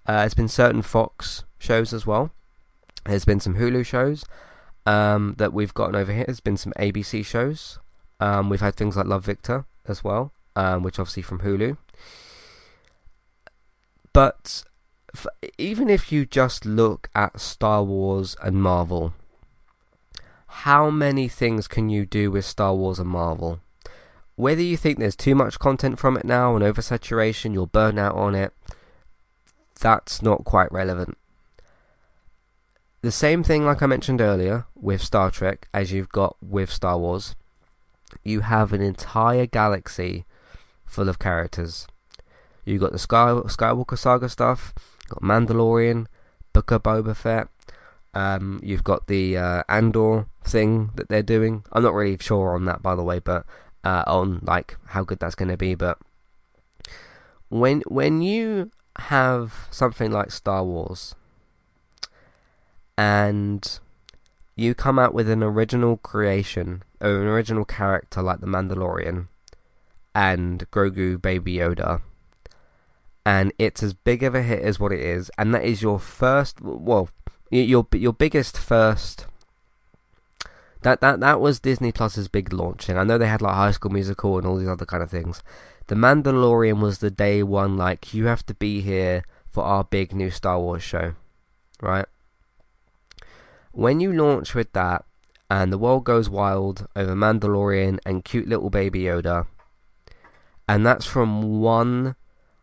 [0.06, 2.32] Uh, there's been certain Fox shows as well.
[3.06, 4.26] There's been some Hulu shows
[4.86, 6.26] um, that we've gotten over here.
[6.26, 7.80] There's been some ABC shows.
[8.20, 11.78] Um, we've had things like Love Victor as well, um, which obviously from Hulu.
[14.12, 14.64] But
[15.58, 19.14] even if you just look at Star Wars and Marvel,
[20.48, 23.60] how many things can you do with Star Wars and Marvel?
[24.36, 28.16] Whether you think there's too much content from it now and oversaturation, you'll burn out
[28.16, 28.54] on it,
[29.80, 31.18] that's not quite relevant.
[33.02, 36.98] The same thing, like I mentioned earlier, with Star Trek, as you've got with Star
[36.98, 37.36] Wars.
[38.24, 40.26] You have an entire galaxy
[40.86, 41.88] full of characters.
[42.66, 44.74] You've got the Sky, Skywalker Saga stuff,
[45.10, 46.08] got Mandalorian,
[46.54, 47.48] Book of Boba Fett.
[48.14, 51.64] Um, you've got the uh, Andor thing that they're doing.
[51.72, 53.46] I'm not really sure on that, by the way, but
[53.84, 55.76] uh, on like how good that's going to be.
[55.76, 56.00] But
[57.50, 61.16] when when you have something like Star Wars,
[62.98, 63.80] and
[64.56, 69.28] you come out with an original creation, or an original character like the Mandalorian,
[70.14, 72.02] and Grogu Baby Yoda,
[73.30, 76.00] and it's as big of a hit as what it is, and that is your
[76.00, 77.10] first, well,
[77.52, 79.28] your your biggest first.
[80.82, 82.98] That that that was Disney Plus's big launching.
[82.98, 85.44] I know they had like High School Musical and all these other kind of things.
[85.86, 90.12] The Mandalorian was the day one, like you have to be here for our big
[90.12, 91.14] new Star Wars show,
[91.84, 92.08] right?
[93.74, 95.06] When you launch with that,
[95.52, 99.46] and the world goes wild over Mandalorian and cute little baby Yoda,
[100.68, 102.16] and that's from one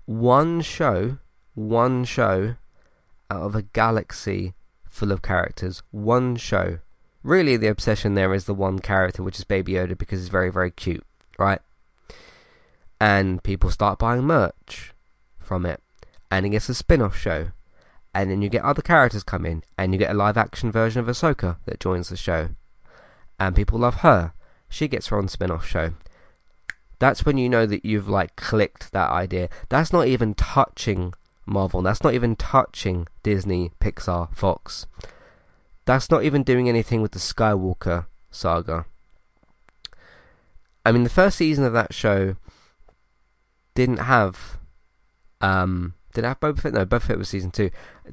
[0.07, 1.18] one show,
[1.54, 2.57] one show
[3.30, 4.54] out of a galaxy
[4.84, 5.82] full of characters.
[5.90, 6.78] One show.
[7.22, 10.50] Really, the obsession there is the one character, which is Baby Yoda, because he's very,
[10.50, 11.04] very cute,
[11.38, 11.61] right?
[13.00, 14.94] And people start buying merch
[15.38, 15.82] from it,
[16.30, 17.48] and it gets a spin off show.
[18.14, 21.00] And then you get other characters come in, and you get a live action version
[21.00, 22.50] of Ahsoka that joins the show.
[23.38, 24.32] And people love her.
[24.68, 25.92] she gets her own spin-off show.
[26.99, 29.49] That's when you know that you've like clicked that idea.
[29.68, 31.12] That's not even touching
[31.44, 31.82] Marvel.
[31.82, 34.86] That's not even touching Disney, Pixar, Fox.
[35.84, 38.86] That's not even doing anything with the Skywalker saga.
[40.84, 42.36] I mean, the first season of that show
[43.74, 44.59] didn't have
[45.40, 46.72] um did it have Boba Fett?
[46.72, 47.70] No, Boba Fett was season two.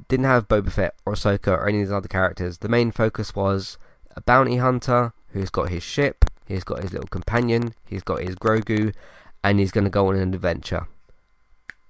[0.10, 2.58] Didn't have Boba Fett or Ahsoka or any of these other characters.
[2.58, 3.78] The main focus was
[4.14, 8.36] a bounty hunter who's got his ship, he's got his little companion, he's got his
[8.36, 8.94] Grogu,
[9.44, 10.88] and he's going to go on an adventure.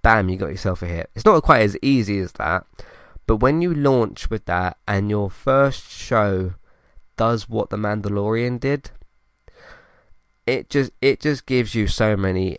[0.02, 1.10] Bam, you got yourself a hit.
[1.16, 2.66] It's not quite as easy as that,
[3.26, 6.56] but when you launch with that and your first show
[7.16, 8.92] does what The Mandalorian did,
[10.46, 12.58] it just it just gives you so many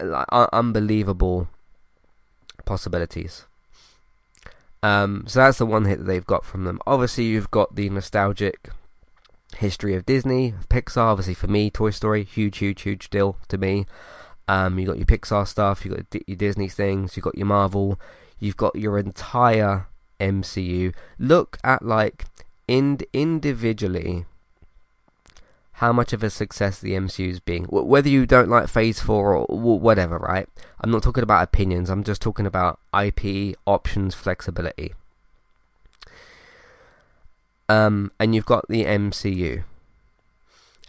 [0.00, 1.48] like unbelievable
[2.64, 3.46] possibilities.
[4.82, 6.78] Um, so that's the one hit that they've got from them.
[6.86, 8.68] Obviously, you've got the nostalgic
[9.56, 11.12] history of Disney, Pixar.
[11.12, 13.86] Obviously, for me, Toy Story, huge, huge, huge deal to me.
[14.46, 17.98] Um, you got your Pixar stuff, you got your Disney things, you got your Marvel,
[18.38, 19.88] you've got your entire
[20.20, 20.94] MCU.
[21.18, 22.26] Look at like
[22.68, 24.26] ind- individually
[25.78, 27.64] how much of a success the MCU is being.
[27.64, 29.46] Whether you don't like Phase 4 or
[29.78, 30.48] whatever, right?
[30.80, 34.94] I'm not talking about opinions, I'm just talking about IP, options, flexibility.
[37.68, 39.64] Um, and you've got the MCU.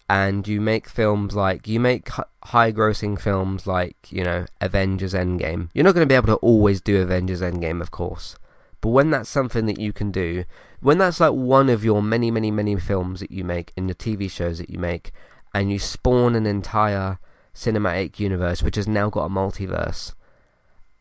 [0.08, 2.10] And you make films like, you make
[2.44, 5.70] high grossing films like, you know, Avengers Endgame.
[5.74, 8.36] You're not going to be able to always do Avengers Endgame, of course.
[8.82, 10.44] But when that's something that you can do,
[10.80, 13.96] when that's like one of your many, many, many films that you make and your
[13.96, 15.12] TV shows that you make,
[15.56, 17.18] and you spawn an entire
[17.56, 20.14] cinematic universe which has now got a multiverse,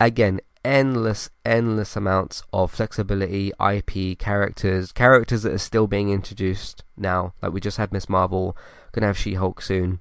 [0.00, 7.34] again, endless, endless amounts of flexibility, IP, characters, characters that are still being introduced now.
[7.42, 8.56] Like we just had Miss Marvel,
[8.92, 10.00] gonna have She Hulk soon.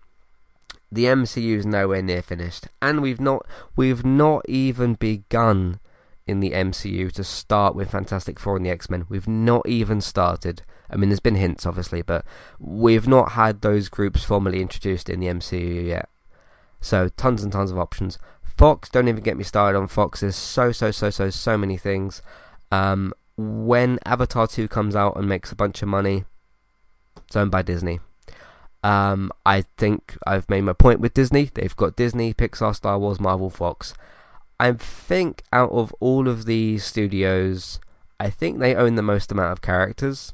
[0.91, 3.45] The MCU is nowhere near finished, and we've not
[3.75, 5.79] we've not even begun
[6.25, 9.05] in the MCU to start with Fantastic Four and the X Men.
[9.09, 10.61] We've not even started.
[10.89, 12.23] I mean, there's been hints, obviously, but
[12.59, 16.09] we've not had those groups formally introduced in the MCU yet.
[16.79, 18.19] So, tons and tons of options.
[18.63, 20.21] Fox, don't even get me started on Fox.
[20.21, 22.21] There's so, so, so, so, so many things.
[22.71, 26.23] Um, when Avatar 2 comes out and makes a bunch of money,
[27.27, 27.99] it's owned by Disney.
[28.81, 31.51] Um, I think I've made my point with Disney.
[31.53, 33.95] They've got Disney, Pixar, Star Wars, Marvel, Fox.
[34.61, 37.81] I think out of all of these studios,
[38.17, 40.31] I think they own the most amount of characters.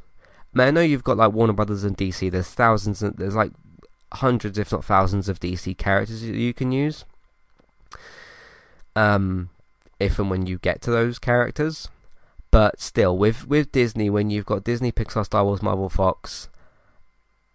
[0.54, 2.30] I, mean, I know you've got like Warner Brothers and DC.
[2.30, 3.54] There's thousands, and there's like
[4.14, 7.06] hundreds, if not thousands, of DC characters you can use.
[8.96, 9.50] Um,
[10.00, 11.90] if and when you get to those characters,
[12.52, 16.50] but still, with with Disney, when you've got Disney, Pixar, Star Wars, Marvel, Fox,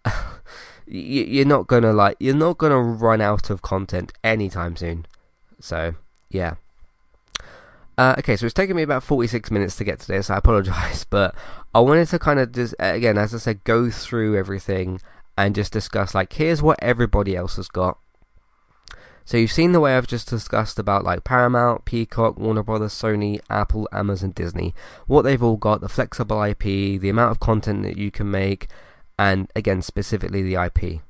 [0.87, 5.05] you're not gonna like you're not gonna run out of content anytime soon.
[5.59, 5.95] So
[6.29, 6.55] yeah.
[7.97, 10.29] Uh, okay, so it's taken me about 46 minutes to get to this.
[10.29, 11.33] I apologize, but
[11.73, 14.99] I wanted to kind of just, again, as I said, go through everything
[15.37, 17.97] and just discuss, like, here's what everybody else has got.
[19.25, 23.39] So you've seen the way I've just discussed about, like, Paramount, Peacock, Warner Brothers, Sony,
[23.49, 24.75] Apple, Amazon, Disney.
[25.07, 28.67] What they've all got, the flexible IP, the amount of content that you can make,
[29.17, 31.01] and, again, specifically the IP.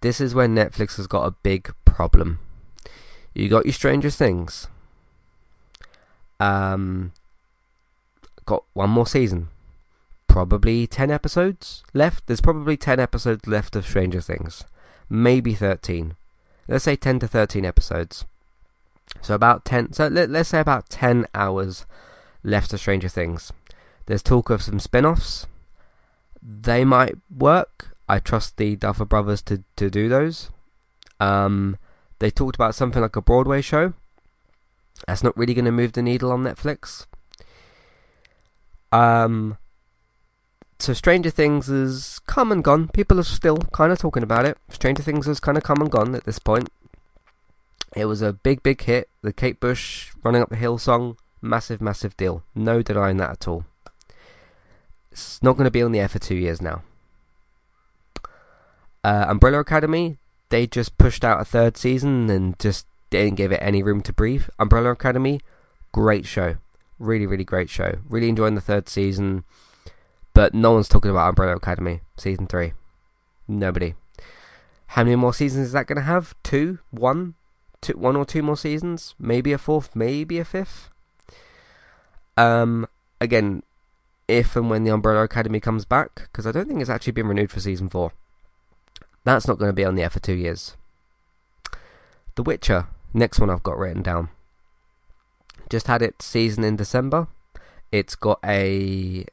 [0.00, 2.38] This is where Netflix has got a big problem.
[3.34, 4.66] You got your Stranger Things.
[6.40, 7.12] Um,
[8.46, 9.48] got one more season.
[10.26, 12.26] Probably 10 episodes left.
[12.26, 14.64] There's probably 10 episodes left of Stranger Things.
[15.10, 16.16] Maybe 13.
[16.68, 18.24] Let's say 10 to 13 episodes.
[19.20, 21.86] So about 10, so let, let's say about 10 hours
[22.42, 23.52] left of Stranger Things.
[24.06, 25.46] There's talk of some spin-offs.
[26.42, 27.96] They might work.
[28.08, 30.50] I trust the Duffer Brothers to, to do those.
[31.20, 31.78] Um,
[32.18, 33.94] they talked about something like a Broadway show.
[35.06, 37.06] That's not really going to move the needle on Netflix.
[38.90, 39.56] Um,
[40.82, 42.88] so Stranger Things has come and gone.
[42.88, 44.58] People are still kind of talking about it.
[44.68, 46.68] Stranger Things has kind of come and gone at this point.
[47.94, 49.08] It was a big, big hit.
[49.22, 52.42] The Kate Bush running up the hill song, massive, massive deal.
[52.54, 53.64] No denying that at all.
[55.12, 56.82] It's not going to be on the air for two years now.
[59.04, 60.16] Uh, Umbrella Academy,
[60.48, 64.12] they just pushed out a third season and just didn't give it any room to
[64.12, 64.46] breathe.
[64.58, 65.40] Umbrella Academy,
[65.92, 66.56] great show.
[66.98, 67.98] Really, really great show.
[68.08, 69.44] Really enjoying the third season.
[70.34, 72.72] But no one's talking about Umbrella Academy, season three.
[73.46, 73.94] Nobody.
[74.88, 76.34] How many more seasons is that going to have?
[76.42, 76.78] Two?
[76.90, 77.34] One?
[77.80, 79.14] Two, one or two more seasons?
[79.18, 79.94] Maybe a fourth?
[79.94, 80.90] Maybe a fifth?
[82.36, 82.86] Um,
[83.20, 83.62] again,
[84.28, 87.26] if and when the Umbrella Academy comes back, because I don't think it's actually been
[87.26, 88.12] renewed for season four.
[89.24, 90.76] That's not going to be on the air for two years.
[92.34, 94.30] The Witcher, next one I've got written down.
[95.68, 97.28] Just had its season in December.
[97.90, 99.26] It's got a.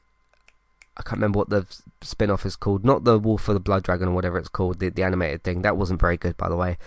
[0.99, 1.65] I can't remember what the
[2.01, 2.83] spin off is called.
[2.83, 5.61] Not the Wolf of the Blood Dragon or whatever it's called, the, the animated thing.
[5.61, 6.77] That wasn't very good, by the way.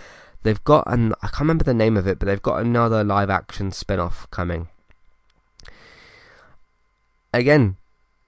[0.43, 1.15] They've got an.
[1.23, 4.31] I can't remember the name of it, but they've got another live action spin off
[4.31, 4.69] coming.
[7.33, 7.77] Again,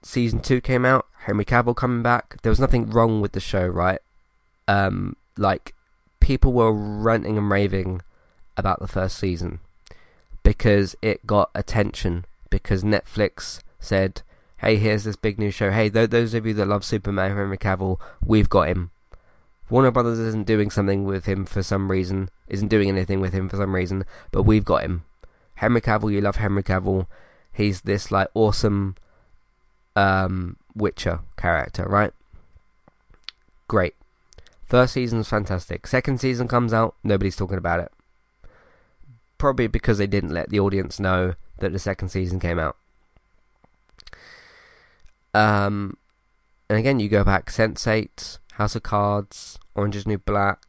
[0.01, 1.05] season two came out.
[1.19, 2.41] Henry Cavill coming back.
[2.41, 3.99] There was nothing wrong with the show, right?
[4.67, 5.75] Um, like
[6.19, 8.01] people were ranting and raving
[8.57, 9.59] about the first season
[10.41, 14.21] because it got attention because Netflix said,
[14.57, 15.71] "Hey, here's this big new show.
[15.71, 18.91] Hey, th- those of you that love Superman, Henry Cavill, we've got him."
[19.69, 23.49] Warner Brothers isn't doing something with him for some reason, isn't doing anything with him
[23.49, 25.03] for some reason, but we've got him.
[25.55, 27.07] Henry Cavill, you love Henry Cavill.
[27.51, 28.95] He's this like awesome
[29.95, 32.11] um, Witcher character, right?
[33.67, 33.95] Great.
[34.65, 35.87] First season's fantastic.
[35.87, 37.91] Second season comes out, nobody's talking about it.
[39.37, 42.75] Probably because they didn't let the audience know that the second season came out.
[45.35, 45.97] Um,
[46.69, 50.63] and again, you go back Sense8, House of Cards, Orange is New Black.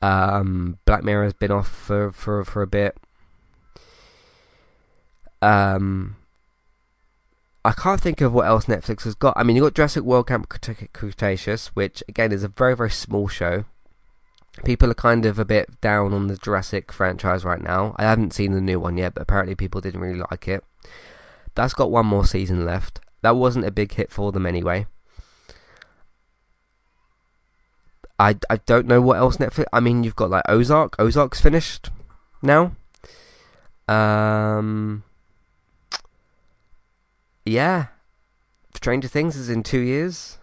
[0.00, 2.96] Um, Black Mirror has been off for, for, for a bit.
[5.42, 6.16] Um,
[7.64, 9.34] I can't think of what else Netflix has got.
[9.36, 10.48] I mean, you've got Jurassic World Camp
[10.92, 13.64] Cretaceous, which again is a very very small show.
[14.64, 17.94] People are kind of a bit down on the Jurassic franchise right now.
[17.98, 20.62] I haven't seen the new one yet, but apparently people didn't really like it.
[21.54, 23.00] That's got one more season left.
[23.22, 24.86] That wasn't a big hit for them anyway.
[28.18, 29.64] I, I don't know what else Netflix.
[29.72, 30.94] I mean, you've got like Ozark.
[30.98, 31.90] Ozark's finished
[32.42, 32.72] now.
[33.88, 35.04] Um,
[37.44, 37.86] yeah,
[38.74, 40.38] Stranger Things is in two years,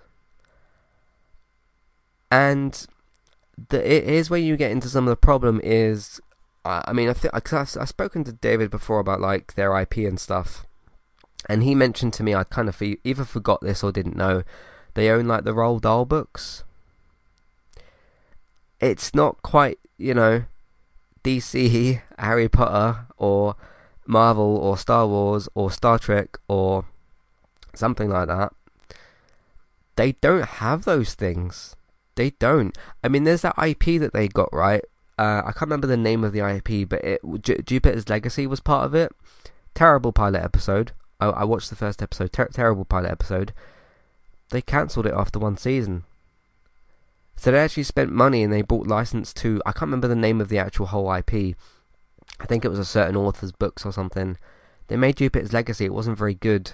[2.30, 2.86] and
[3.70, 5.62] the is where you get into some of the problem.
[5.64, 6.20] Is
[6.66, 10.20] I mean, I think I've, I've spoken to David before about like their IP and
[10.20, 10.67] stuff,
[11.48, 14.44] and he mentioned to me I kind of either forgot this or didn't know
[14.94, 16.64] they own like the Roald Dahl books.
[18.80, 20.44] It's not quite you know
[21.24, 23.56] DC, Harry Potter, or
[24.06, 26.86] Marvel, or Star Wars, or Star Trek, or
[27.76, 28.54] something like that.
[29.98, 31.76] They don't have those things.
[32.16, 32.76] They don't.
[33.04, 34.84] I mean, there's that IP that they got right.
[35.20, 38.60] Uh, I can't remember the name of the IP, but it J- Jupiter's Legacy was
[38.60, 39.12] part of it.
[39.74, 40.92] Terrible pilot episode.
[41.20, 42.32] I, I watched the first episode.
[42.34, 43.54] Ter- terrible pilot episode.
[44.50, 46.04] They cancelled it after one season.
[47.36, 49.62] So they actually spent money and they bought license to.
[49.66, 51.56] I can't remember the name of the actual whole IP.
[52.40, 54.38] I think it was a certain author's books or something.
[54.88, 55.86] They made Jupiter's Legacy.
[55.86, 56.72] It wasn't very good.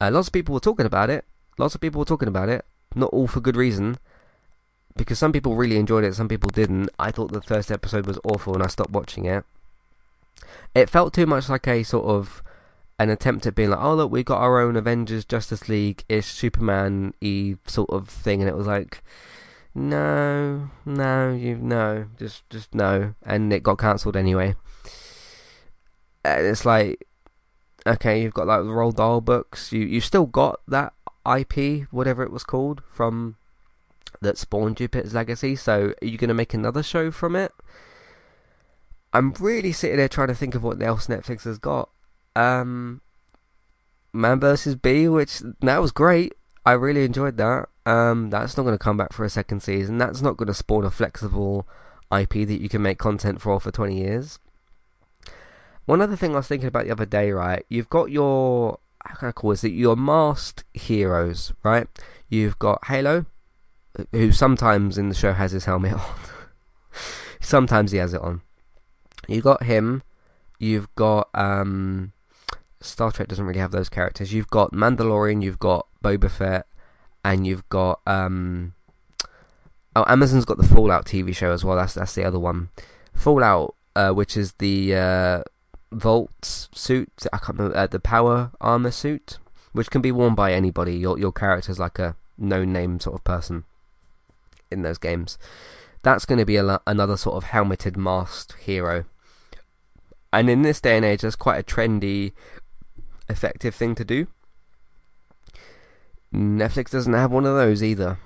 [0.00, 1.24] Uh, lots of people were talking about it.
[1.58, 2.64] Lots of people were talking about it.
[2.94, 3.98] Not all for good reason.
[4.96, 6.88] Because some people really enjoyed it, some people didn't.
[6.98, 9.44] I thought the first episode was awful and I stopped watching it.
[10.74, 12.42] It felt too much like a sort of
[13.00, 16.26] an attempt at being like, oh look, we got our own Avengers Justice League ish
[16.26, 19.02] Superman y sort of thing, and it was like,
[19.74, 24.54] no, no, you no, just just no, and it got cancelled anyway.
[26.22, 27.06] And it's like
[27.86, 29.72] okay, you've got like the Roald Dahl books.
[29.72, 30.92] You you still got that
[31.26, 33.36] IP, whatever it was called, from
[34.20, 35.56] that spawned Jupiter's Legacy.
[35.56, 37.52] So are you going to make another show from it?
[39.14, 41.88] I'm really sitting there trying to think of what else Netflix has got.
[42.40, 43.00] Um,
[44.12, 46.34] Man versus Bee, which that was great.
[46.66, 47.68] I really enjoyed that.
[47.86, 49.98] Um, that's not going to come back for a second season.
[49.98, 51.66] That's not going to spawn a flexible
[52.12, 54.38] IP that you can make content for for 20 years.
[55.86, 57.64] One other thing I was thinking about the other day, right?
[57.68, 59.64] You've got your how can I call this?
[59.64, 61.88] Your masked heroes, right?
[62.28, 63.26] You've got Halo,
[64.12, 66.14] who sometimes in the show has his helmet on.
[67.40, 68.42] sometimes he has it on.
[69.26, 70.02] You got him.
[70.58, 72.12] You've got um,
[72.80, 74.32] Star Trek doesn't really have those characters.
[74.32, 75.42] You've got Mandalorian.
[75.42, 76.66] You've got Boba Fett,
[77.24, 78.74] and you've got um,
[79.94, 81.76] oh Amazon's got the Fallout TV show as well.
[81.76, 82.70] That's that's the other one.
[83.14, 85.42] Fallout, uh, which is the uh,
[85.92, 87.10] Vault suit.
[87.32, 89.38] I can't remember uh, the power armor suit,
[89.72, 90.96] which can be worn by anybody.
[90.96, 93.64] Your your character's like a no name sort of person
[94.70, 95.36] in those games.
[96.02, 99.04] That's going to be a, another sort of helmeted, masked hero.
[100.32, 102.32] And in this day and age, that's quite a trendy,
[103.30, 104.26] effective thing to do.
[106.34, 108.18] Netflix doesn't have one of those either.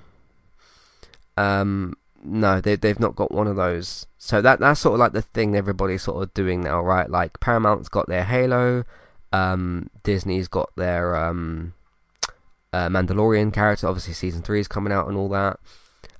[1.37, 4.07] Um, no, they they've not got one of those.
[4.17, 7.09] So that that's sort of like the thing everybody's sort of doing now, right?
[7.09, 8.83] Like Paramount's got their Halo,
[9.31, 11.73] um, Disney's got their um,
[12.73, 13.87] uh, Mandalorian character.
[13.87, 15.59] Obviously, season three is coming out and all that.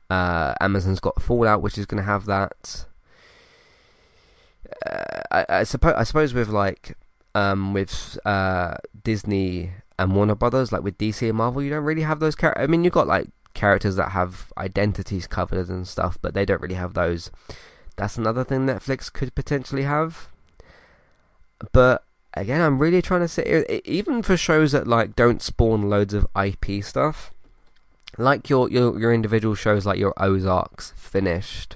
[0.09, 2.85] Uh, Amazon's got Fallout, which is going to have that.
[4.85, 6.97] Uh, I, I suppose I suppose with like
[7.35, 12.01] um, with uh, Disney and Warner Brothers, like with DC and Marvel, you don't really
[12.01, 12.63] have those characters.
[12.63, 16.61] I mean, you've got like characters that have identities covered and stuff, but they don't
[16.61, 17.29] really have those.
[17.97, 20.29] That's another thing Netflix could potentially have.
[21.71, 26.13] But again, I'm really trying to say, even for shows that like don't spawn loads
[26.13, 27.31] of IP stuff,
[28.17, 31.75] like your your your individual shows, like your Ozarks finished,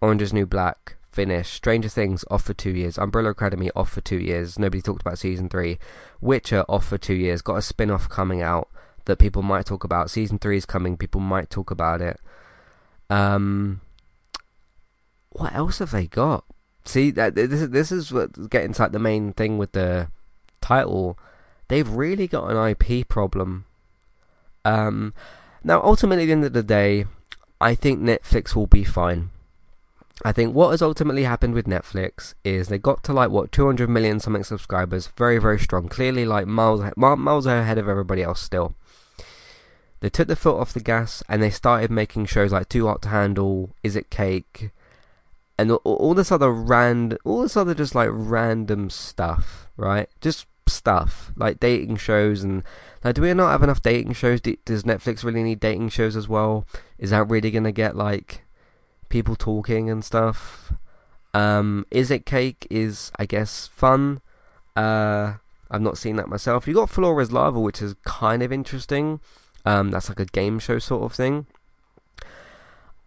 [0.00, 4.00] Orange Is New Black finished, Stranger Things off for two years, Umbrella Academy off for
[4.00, 4.58] two years.
[4.58, 5.78] Nobody talked about season three.
[6.20, 7.42] Witcher off for two years.
[7.42, 8.68] Got a spin off coming out
[9.04, 10.10] that people might talk about.
[10.10, 10.96] Season three is coming.
[10.96, 12.18] People might talk about it.
[13.10, 13.80] Um,
[15.30, 16.44] what else have they got?
[16.84, 20.08] See, that this is this is what getting to like the main thing with the
[20.60, 21.18] title.
[21.68, 23.66] They've really got an IP problem.
[24.64, 25.14] Um,
[25.64, 27.06] now, ultimately, at the end of the day,
[27.60, 29.30] I think Netflix will be fine.
[30.24, 33.88] I think what has ultimately happened with Netflix is they got to like what 200
[33.88, 35.88] million something subscribers, very very strong.
[35.88, 38.74] Clearly, like miles miles ahead of everybody else still.
[40.00, 43.02] They took the foot off the gas and they started making shows like Too Hot
[43.02, 44.72] to Handle, Is It Cake,
[45.56, 50.08] and all, this other rand, all this other just like random stuff, right?
[50.20, 52.64] Just stuff like dating shows and
[53.04, 54.40] like, do we not have enough dating shows?
[54.40, 56.66] Does Netflix really need dating shows as well?
[56.98, 58.42] Is that really gonna get like
[59.12, 60.72] people talking and stuff?
[61.34, 62.66] Um, is it cake?
[62.70, 64.20] Is I guess fun.
[64.74, 65.34] Uh,
[65.70, 66.66] I've not seen that myself.
[66.66, 69.20] You got Floor Is Lava, which is kind of interesting.
[69.64, 71.46] Um, that's like a game show sort of thing.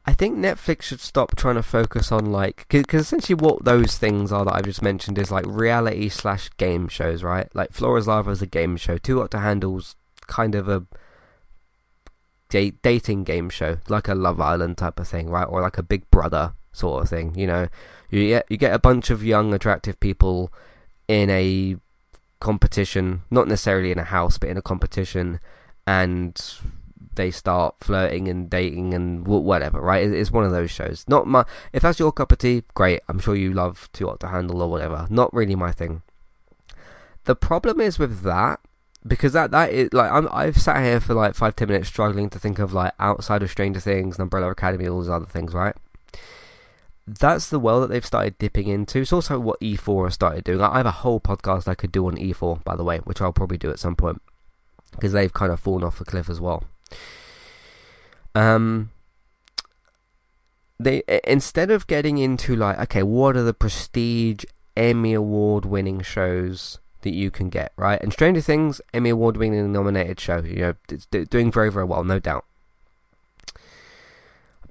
[0.08, 4.32] I think Netflix should stop trying to focus on like because essentially what those things
[4.32, 7.50] are that I've just mentioned is like reality slash game shows, right?
[7.56, 8.98] Like Floor Is Lava is a game show.
[8.98, 9.96] Too Hot to Handle's
[10.28, 10.86] kind of a
[12.50, 15.46] date dating game show, like a Love Island type of thing, right?
[15.46, 17.36] Or like a Big Brother sort of thing.
[17.36, 17.68] You know,
[18.10, 20.52] you get you get a bunch of young, attractive people
[21.08, 21.78] in a
[22.40, 25.40] competition, not necessarily in a house, but in a competition,
[25.88, 26.42] and
[27.16, 30.06] they start flirting and dating and whatever, right?
[30.08, 31.06] It's one of those shows.
[31.08, 31.46] Not my.
[31.74, 33.02] If that's your cup of tea, great.
[33.08, 35.08] I'm sure you love Too Hot to Handle or whatever.
[35.10, 36.02] Not really my thing.
[37.24, 38.60] The problem is with that
[39.08, 42.30] because that that is like I'm I've sat here for like five ten minutes struggling
[42.32, 45.54] to think of like outside of Stranger Things and Umbrella Academy all those other things,
[45.54, 45.76] right?
[47.08, 49.02] That's the well that they've started dipping into.
[49.02, 50.60] It's also what E4 has started doing.
[50.60, 53.32] I have a whole podcast I could do on E4, by the way, which I'll
[53.32, 54.24] probably do at some point
[54.92, 56.64] because they've kind of fallen off the cliff as well.
[58.34, 58.90] Um,
[60.80, 64.46] they instead of getting into like, okay, what are the prestige
[64.76, 68.02] Emmy award winning shows that you can get, right?
[68.02, 72.04] And Stranger Things, Emmy award winning nominated show, you know, it's doing very very well,
[72.04, 72.46] no doubt.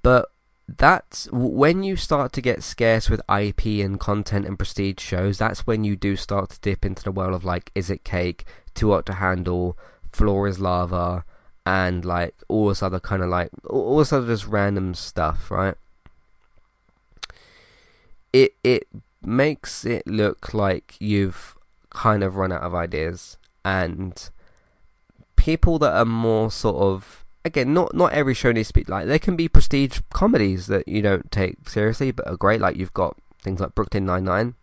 [0.03, 0.31] But
[0.69, 5.39] that's when you start to get scarce with IP and content and prestige shows.
[5.39, 8.45] That's when you do start to dip into the world of like, is it cake?
[8.75, 9.79] Too hot to handle?
[10.13, 11.25] Floor is lava?
[11.67, 15.75] and like all this other kind of like all this other just random stuff, right?
[18.33, 18.89] It it
[19.23, 21.54] makes it look like you've
[21.95, 24.31] kind of run out of ideas and
[25.37, 29.07] people that are more sort of again not not every show needs to be like
[29.07, 32.95] there can be prestige comedies that you don't take seriously but are great like you've
[32.95, 34.55] got things like Brooklyn Nine Nine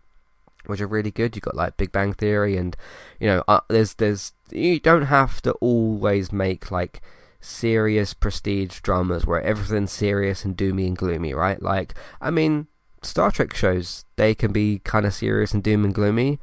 [0.66, 1.34] which are really good.
[1.34, 2.76] You've got like Big Bang Theory, and
[3.18, 7.00] you know, uh, there's there's you don't have to always make like
[7.40, 11.60] serious prestige dramas where everything's serious and doomy and gloomy, right?
[11.60, 12.68] Like, I mean,
[13.02, 16.38] Star Trek shows they can be kind of serious and doom and gloomy,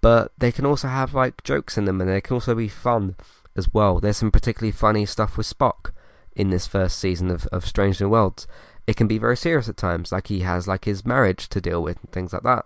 [0.00, 3.16] but they can also have like jokes in them, and they can also be fun
[3.56, 4.00] as well.
[4.00, 5.92] There's some particularly funny stuff with Spock
[6.34, 8.46] in this first season of of Strange New Worlds.
[8.86, 11.82] It can be very serious at times, like he has like his marriage to deal
[11.82, 12.64] with and things like that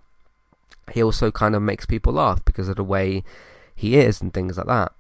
[0.93, 3.23] he also kind of makes people laugh because of the way
[3.75, 4.93] he is and things like that.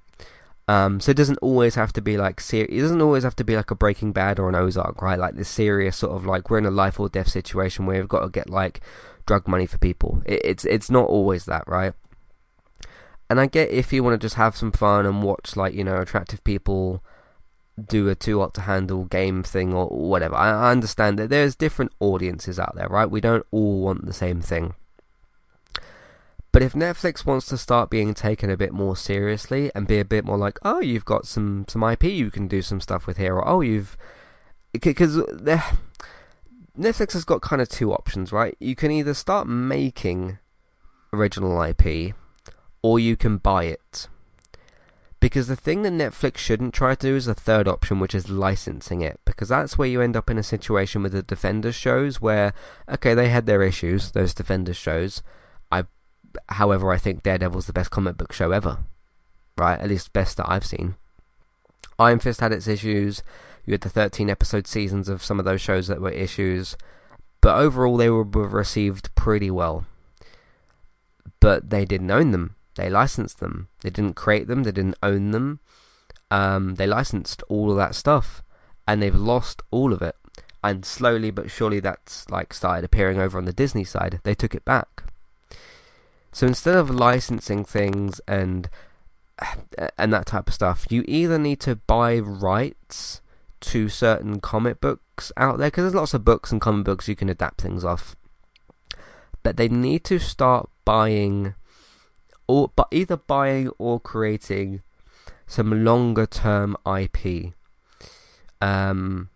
[0.66, 3.44] Um, so it doesn't always have to be like ser- it doesn't always have to
[3.44, 5.18] be like a Breaking Bad or an Ozark, right?
[5.18, 8.08] Like this serious sort of like we're in a life or death situation where we've
[8.08, 8.80] got to get like
[9.26, 10.22] drug money for people.
[10.24, 11.92] It, it's it's not always that, right?
[13.30, 15.84] And I get if you want to just have some fun and watch like you
[15.84, 17.02] know attractive people
[17.82, 20.36] do a too hot to handle game thing or whatever.
[20.36, 23.10] I, I understand that there's different audiences out there, right?
[23.10, 24.74] We don't all want the same thing.
[26.52, 30.04] But if Netflix wants to start being taken a bit more seriously and be a
[30.04, 33.16] bit more like, oh, you've got some some IP you can do some stuff with
[33.16, 33.96] here, or oh, you've
[34.72, 35.16] because
[36.78, 38.56] Netflix has got kind of two options, right?
[38.60, 40.38] You can either start making
[41.12, 42.14] original IP,
[42.84, 44.08] or you can buy it.
[45.18, 48.28] Because the thing that Netflix shouldn't try to do is a third option, which is
[48.28, 49.18] licensing it.
[49.24, 52.52] Because that's where you end up in a situation with the Defenders shows where,
[52.86, 55.22] okay, they had their issues, those Defenders shows.
[55.72, 55.84] I,
[56.50, 58.80] however, I think Daredevil's the best comic book show ever.
[59.56, 59.80] Right?
[59.80, 60.96] At least best that I've seen.
[61.98, 63.22] Iron Fist had its issues.
[63.64, 66.76] You had the 13 episode seasons of some of those shows that were issues.
[67.40, 69.86] But overall, they were received pretty well.
[71.40, 73.68] But they didn't own them they licensed them.
[73.82, 74.62] They didn't create them.
[74.62, 75.60] They didn't own them.
[76.30, 78.42] Um, they licensed all of that stuff,
[78.88, 80.16] and they've lost all of it.
[80.62, 84.20] And slowly but surely, that's like started appearing over on the Disney side.
[84.24, 85.04] They took it back.
[86.32, 88.68] So instead of licensing things and
[89.98, 93.20] and that type of stuff, you either need to buy rights
[93.60, 97.16] to certain comic books out there because there's lots of books and comic books you
[97.16, 98.16] can adapt things off.
[99.42, 101.54] But they need to start buying
[102.46, 104.82] or but either buying or creating
[105.46, 107.52] some longer term IP.
[108.60, 109.30] Um,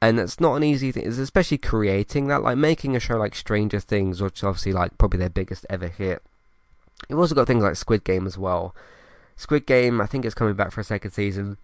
[0.00, 1.06] and it's not an easy thing.
[1.06, 5.18] It's especially creating that, like making a show like Stranger Things, which obviously like probably
[5.18, 6.22] their biggest ever hit.
[7.08, 8.74] You've also got things like Squid Game as well.
[9.36, 11.56] Squid Game, I think it's coming back for a second season.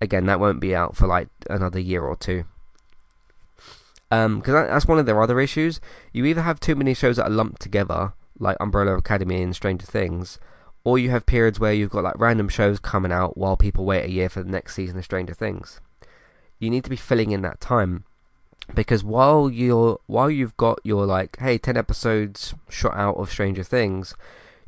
[0.00, 2.44] Again, that won't be out for like another year or two.
[4.10, 5.80] Um, because that's one of their other issues.
[6.12, 9.86] You either have too many shows that are lumped together, like Umbrella Academy and Stranger
[9.86, 10.38] Things,
[10.84, 14.04] or you have periods where you've got like random shows coming out while people wait
[14.04, 15.80] a year for the next season of Stranger Things.
[16.58, 18.04] You need to be filling in that time
[18.74, 23.64] because while you're while you've got your like hey 10 episodes shot out of Stranger
[23.64, 24.14] Things,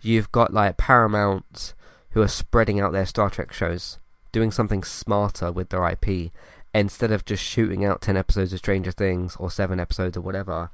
[0.00, 1.74] you've got like Paramount
[2.10, 3.98] who are spreading out their Star Trek shows,
[4.32, 6.32] doing something smarter with their IP
[6.74, 10.70] instead of just shooting out 10 episodes of Stranger Things or 7 episodes or whatever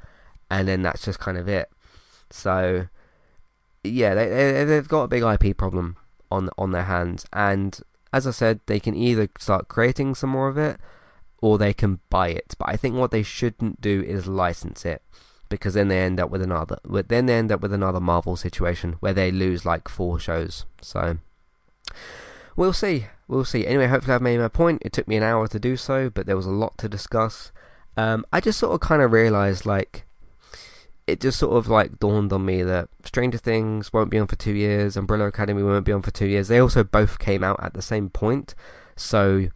[0.50, 1.70] and then that's just kind of it
[2.30, 2.88] so
[3.82, 5.96] yeah, they, they they've got a big IP problem
[6.30, 7.78] on on their hands, and
[8.12, 10.78] as I said, they can either start creating some more of it,
[11.40, 12.54] or they can buy it.
[12.58, 15.02] But I think what they shouldn't do is license it,
[15.48, 16.78] because then they end up with another.
[16.84, 20.64] Then they end up with another Marvel situation where they lose like four shows.
[20.80, 21.18] So
[22.56, 23.66] we'll see, we'll see.
[23.66, 24.82] Anyway, hopefully I've made my point.
[24.84, 27.52] It took me an hour to do so, but there was a lot to discuss.
[27.96, 30.03] Um, I just sort of kind of realized like
[31.06, 34.36] it just sort of like dawned on me that Stranger Things won't be on for
[34.36, 36.48] two years, Umbrella Academy won't be on for two years.
[36.48, 38.54] They also both came out at the same point,
[38.96, 39.48] so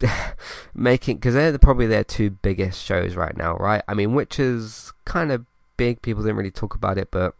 [0.74, 3.82] making because they're probably their two biggest shows right now, right?
[3.86, 5.44] I mean, which is kind of
[5.76, 6.02] big.
[6.02, 7.34] People didn't really talk about it, but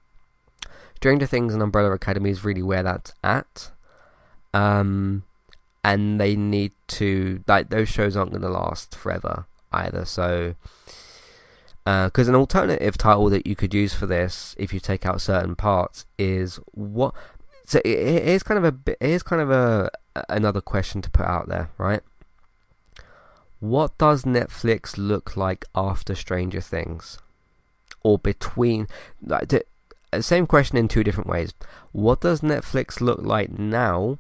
[0.97, 3.71] Stranger Things and Umbrella Academy is really where that's at.
[4.53, 5.25] Um,
[5.83, 10.05] and they need to like those shows aren't going to last forever either.
[10.05, 10.55] So
[11.85, 15.21] because uh, an alternative title that you could use for this, if you take out
[15.21, 17.15] certain parts, is what.
[17.67, 18.97] So it, here's kind of a bit.
[19.01, 19.91] Here's kind of a
[20.29, 22.01] another question to put out there, right?
[23.61, 27.19] What does Netflix look like after Stranger Things,
[28.03, 28.89] or between?
[29.23, 29.65] Like, the,
[30.13, 31.53] uh, same question in two different ways.
[31.93, 34.19] What does Netflix look like now,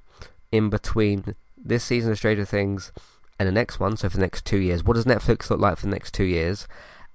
[0.52, 2.92] in between this season of Stranger Things
[3.38, 3.96] and the next one?
[3.96, 6.24] So for the next two years, what does Netflix look like for the next two
[6.24, 6.66] years?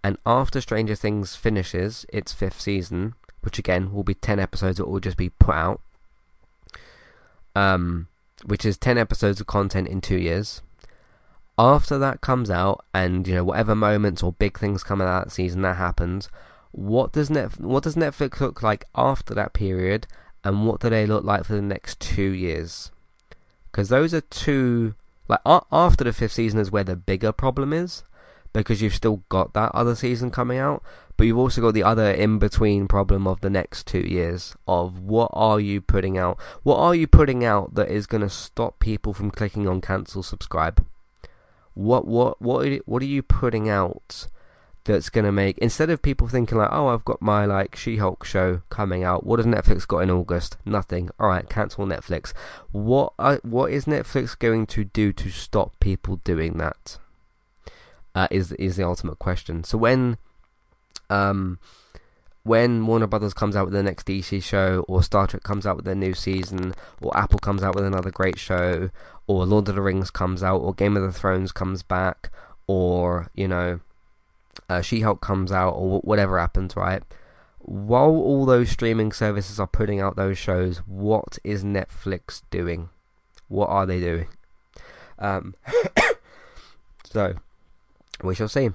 [0.04, 4.88] And after Stranger Things finishes its fifth season, which again will be 10 episodes it
[4.88, 5.82] will just be put out,
[7.56, 8.08] um,
[8.46, 10.62] which is 10 episodes of content in two years.
[11.58, 15.26] After that comes out, and you know whatever moments or big things come out of
[15.26, 16.30] that season that happens,
[16.72, 20.08] what does Net what does Netflix look like after that period,
[20.46, 22.92] and what do they look like for the next two years?
[23.70, 24.96] Because those are two
[25.28, 28.04] like after the fifth season is where the bigger problem is
[28.54, 30.84] because you've still got that other season coming out,
[31.18, 35.00] but you've also got the other in between problem of the next two years of
[35.00, 36.40] what are you putting out?
[36.64, 40.24] What are you putting out that is going to stop people from clicking on cancel
[40.24, 40.86] subscribe?
[41.74, 44.28] What what what are, what are you putting out
[44.86, 48.26] that's going to make instead of people thinking like, oh, I've got my like She-Hulk
[48.26, 49.26] show coming out.
[49.26, 50.58] What has Netflix got in August?
[50.66, 51.10] Nothing.
[51.20, 52.34] All right, cancel Netflix.
[52.72, 56.98] What uh, what is Netflix going to do to stop people doing that?
[58.20, 59.64] Uh, is is the ultimate question.
[59.64, 60.18] So when
[61.10, 61.58] um,
[62.44, 65.78] when Warner Brothers comes out with the next DC show, or Star Trek comes out
[65.78, 68.90] with their new season, or Apple comes out with another great show,
[69.26, 72.30] or Lord of the Rings comes out, or Game of the Thrones comes back,
[72.68, 73.80] or you know,
[74.68, 77.04] uh, She Hulk comes out, or whatever happens, right?
[77.60, 82.90] While all those streaming services are putting out those shows, what is Netflix doing?
[83.48, 84.28] What are they doing?
[85.20, 85.56] Um,
[87.06, 87.36] so
[88.24, 88.70] we shall see.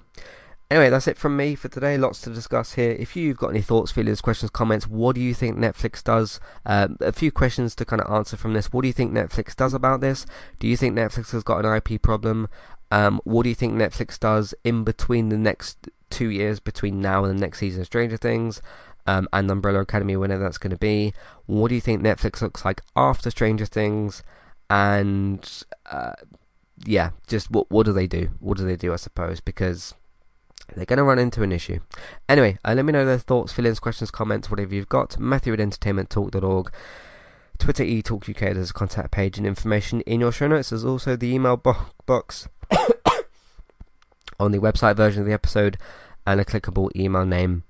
[0.70, 1.98] Anyway, that's it from me for today.
[1.98, 2.92] Lots to discuss here.
[2.92, 6.40] If you've got any thoughts, feelings, questions, comments, what do you think Netflix does?
[6.64, 8.72] Um, a few questions to kind of answer from this.
[8.72, 10.24] What do you think Netflix does about this?
[10.58, 12.48] Do you think Netflix has got an IP problem?
[12.90, 17.24] Um, what do you think Netflix does in between the next two years, between now
[17.24, 18.62] and the next season of Stranger Things?
[19.06, 21.12] Um, and Umbrella Academy, whenever that's going to be.
[21.44, 24.22] What do you think Netflix looks like after Stranger Things?
[24.70, 25.46] And
[25.90, 26.14] uh,
[26.84, 28.30] yeah, just what what do they do?
[28.40, 28.92] What do they do?
[28.92, 29.94] I suppose because
[30.74, 31.80] they're going to run into an issue.
[32.28, 35.18] Anyway, uh, let me know their thoughts, feelings, questions, comments, whatever you've got.
[35.18, 36.72] Matthew at entertainmenttalk.org.
[37.58, 40.70] Twitter eTalkUK, there's a contact page and information in your show notes.
[40.70, 42.48] There's also the email bo- box
[44.40, 45.78] on the website version of the episode
[46.26, 47.62] and a clickable email name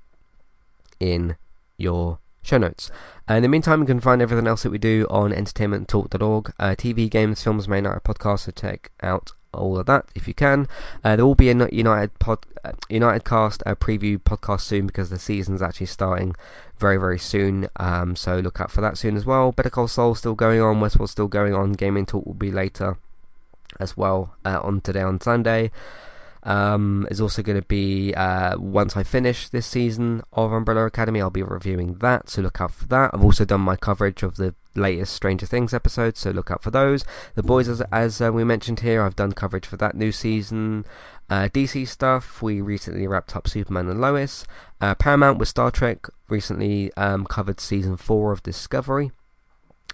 [1.01, 1.37] in
[1.77, 2.91] your show notes.
[3.29, 6.53] Uh, in the meantime, you can find everything else that we do on entertainmenttalk.org.
[6.59, 10.35] Uh, TV, games, films, main night podcast, so check out all of that if you
[10.35, 10.69] can.
[11.03, 15.11] Uh, there will be a United pod, uh, United cast a preview podcast soon because
[15.11, 16.35] the season's actually starting
[16.79, 17.69] very very soon.
[17.77, 19.53] Um, so look out for that soon as well.
[19.53, 20.81] Better Call Saul still going on.
[20.81, 21.73] Westworld still going on.
[21.73, 22.99] Gaming Talk will be later
[23.81, 25.71] as well uh, on today on Sunday.
[26.45, 31.23] Um, is also going to be uh, once I finish this season of Umbrella Academy,
[31.23, 33.13] I'll be reviewing that, so look out for that.
[33.15, 36.71] I've also done my coverage of the latest Stranger Things episodes, so look out for
[36.71, 37.05] those.
[37.35, 40.85] The Boys, as, as uh, we mentioned here, I've done coverage for that new season.
[41.31, 44.47] Uh, DC stuff, we recently wrapped up Superman and Lois.
[44.81, 49.13] Uh, Paramount with Star Trek recently um, covered season 4 of Discovery.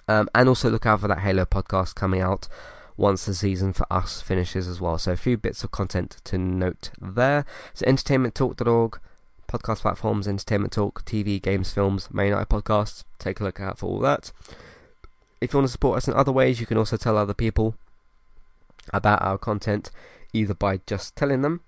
[0.09, 2.49] Um, and also look out for that Halo podcast coming out
[2.97, 4.99] once the season for us finishes as well.
[4.99, 7.45] So a few bits of content to note there.
[7.75, 9.01] So entertainmenttalk.org,
[9.49, 13.05] podcast platforms, Entertainment Talk, TV, games, films, main night podcasts.
[13.19, 14.33] Take a look out for all that.
[15.41, 17.75] If you want to support us in other ways, you can also tell other people
[18.93, 19.91] about our content
[20.33, 21.63] either by just telling them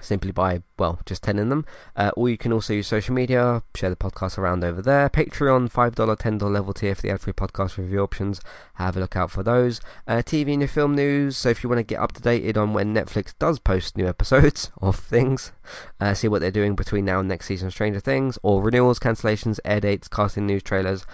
[0.00, 1.64] simply by, well, just telling them.
[1.96, 5.08] Uh, or you can also use social media, share the podcast around over there.
[5.08, 8.40] Patreon, $5, $10 level tier for the ad free podcast review options.
[8.74, 9.80] Have a look out for those.
[10.06, 11.36] Uh, TV and your film news.
[11.36, 14.06] So if you want to get up to date on when Netflix does post new
[14.06, 15.52] episodes of things,
[16.00, 18.98] uh, see what they're doing between now and next season of Stranger Things, or renewals,
[18.98, 21.04] cancellations, air dates, casting news trailers,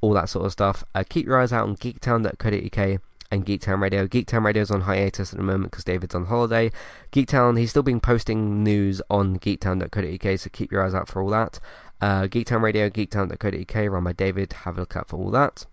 [0.00, 0.84] all that sort of stuff.
[0.94, 3.00] Uh, keep your eyes out on geektown.co.uk
[3.34, 4.06] and Geektown Radio.
[4.06, 6.70] Geektown Radio is on hiatus at the moment because David's on holiday.
[7.12, 11.30] Geektown, he's still been posting news on geektown.co.uk, so keep your eyes out for all
[11.30, 11.60] that.
[12.00, 14.52] Uh, Geektown Radio, geektown.co.uk, run by David.
[14.64, 15.66] Have a look out for all that.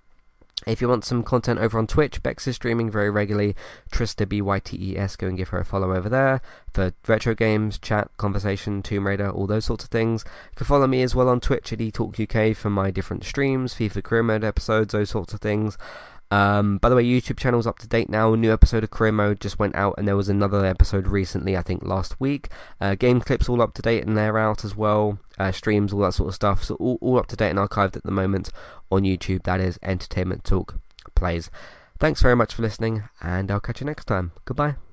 [0.68, 3.55] If you want some content over on Twitch, Bex is streaming very regularly.
[3.91, 6.39] Trista B Y T E S, go and give her a follow over there
[6.72, 10.24] for retro games, chat, conversation, Tomb Raider, all those sorts of things.
[10.51, 14.03] You can follow me as well on Twitch at eTalkUK for my different streams, FIFA
[14.03, 15.80] Career Mode episodes, those sorts of things.
[16.32, 18.34] Um, by the way, YouTube channel's up to date now.
[18.34, 21.58] A new episode of Career Mode just went out, and there was another episode recently,
[21.58, 22.48] I think last week.
[22.80, 25.20] Uh, game clips all up to date, and they're out as well.
[25.38, 26.64] Uh, streams, all that sort of stuff.
[26.64, 28.50] So all, all up to date and archived at the moment
[28.90, 29.44] on YouTube.
[29.44, 30.80] That is Entertainment Talk
[31.16, 31.52] Plays.
[32.00, 34.32] Thanks very much for listening, and I'll catch you next time.
[34.46, 34.91] Goodbye.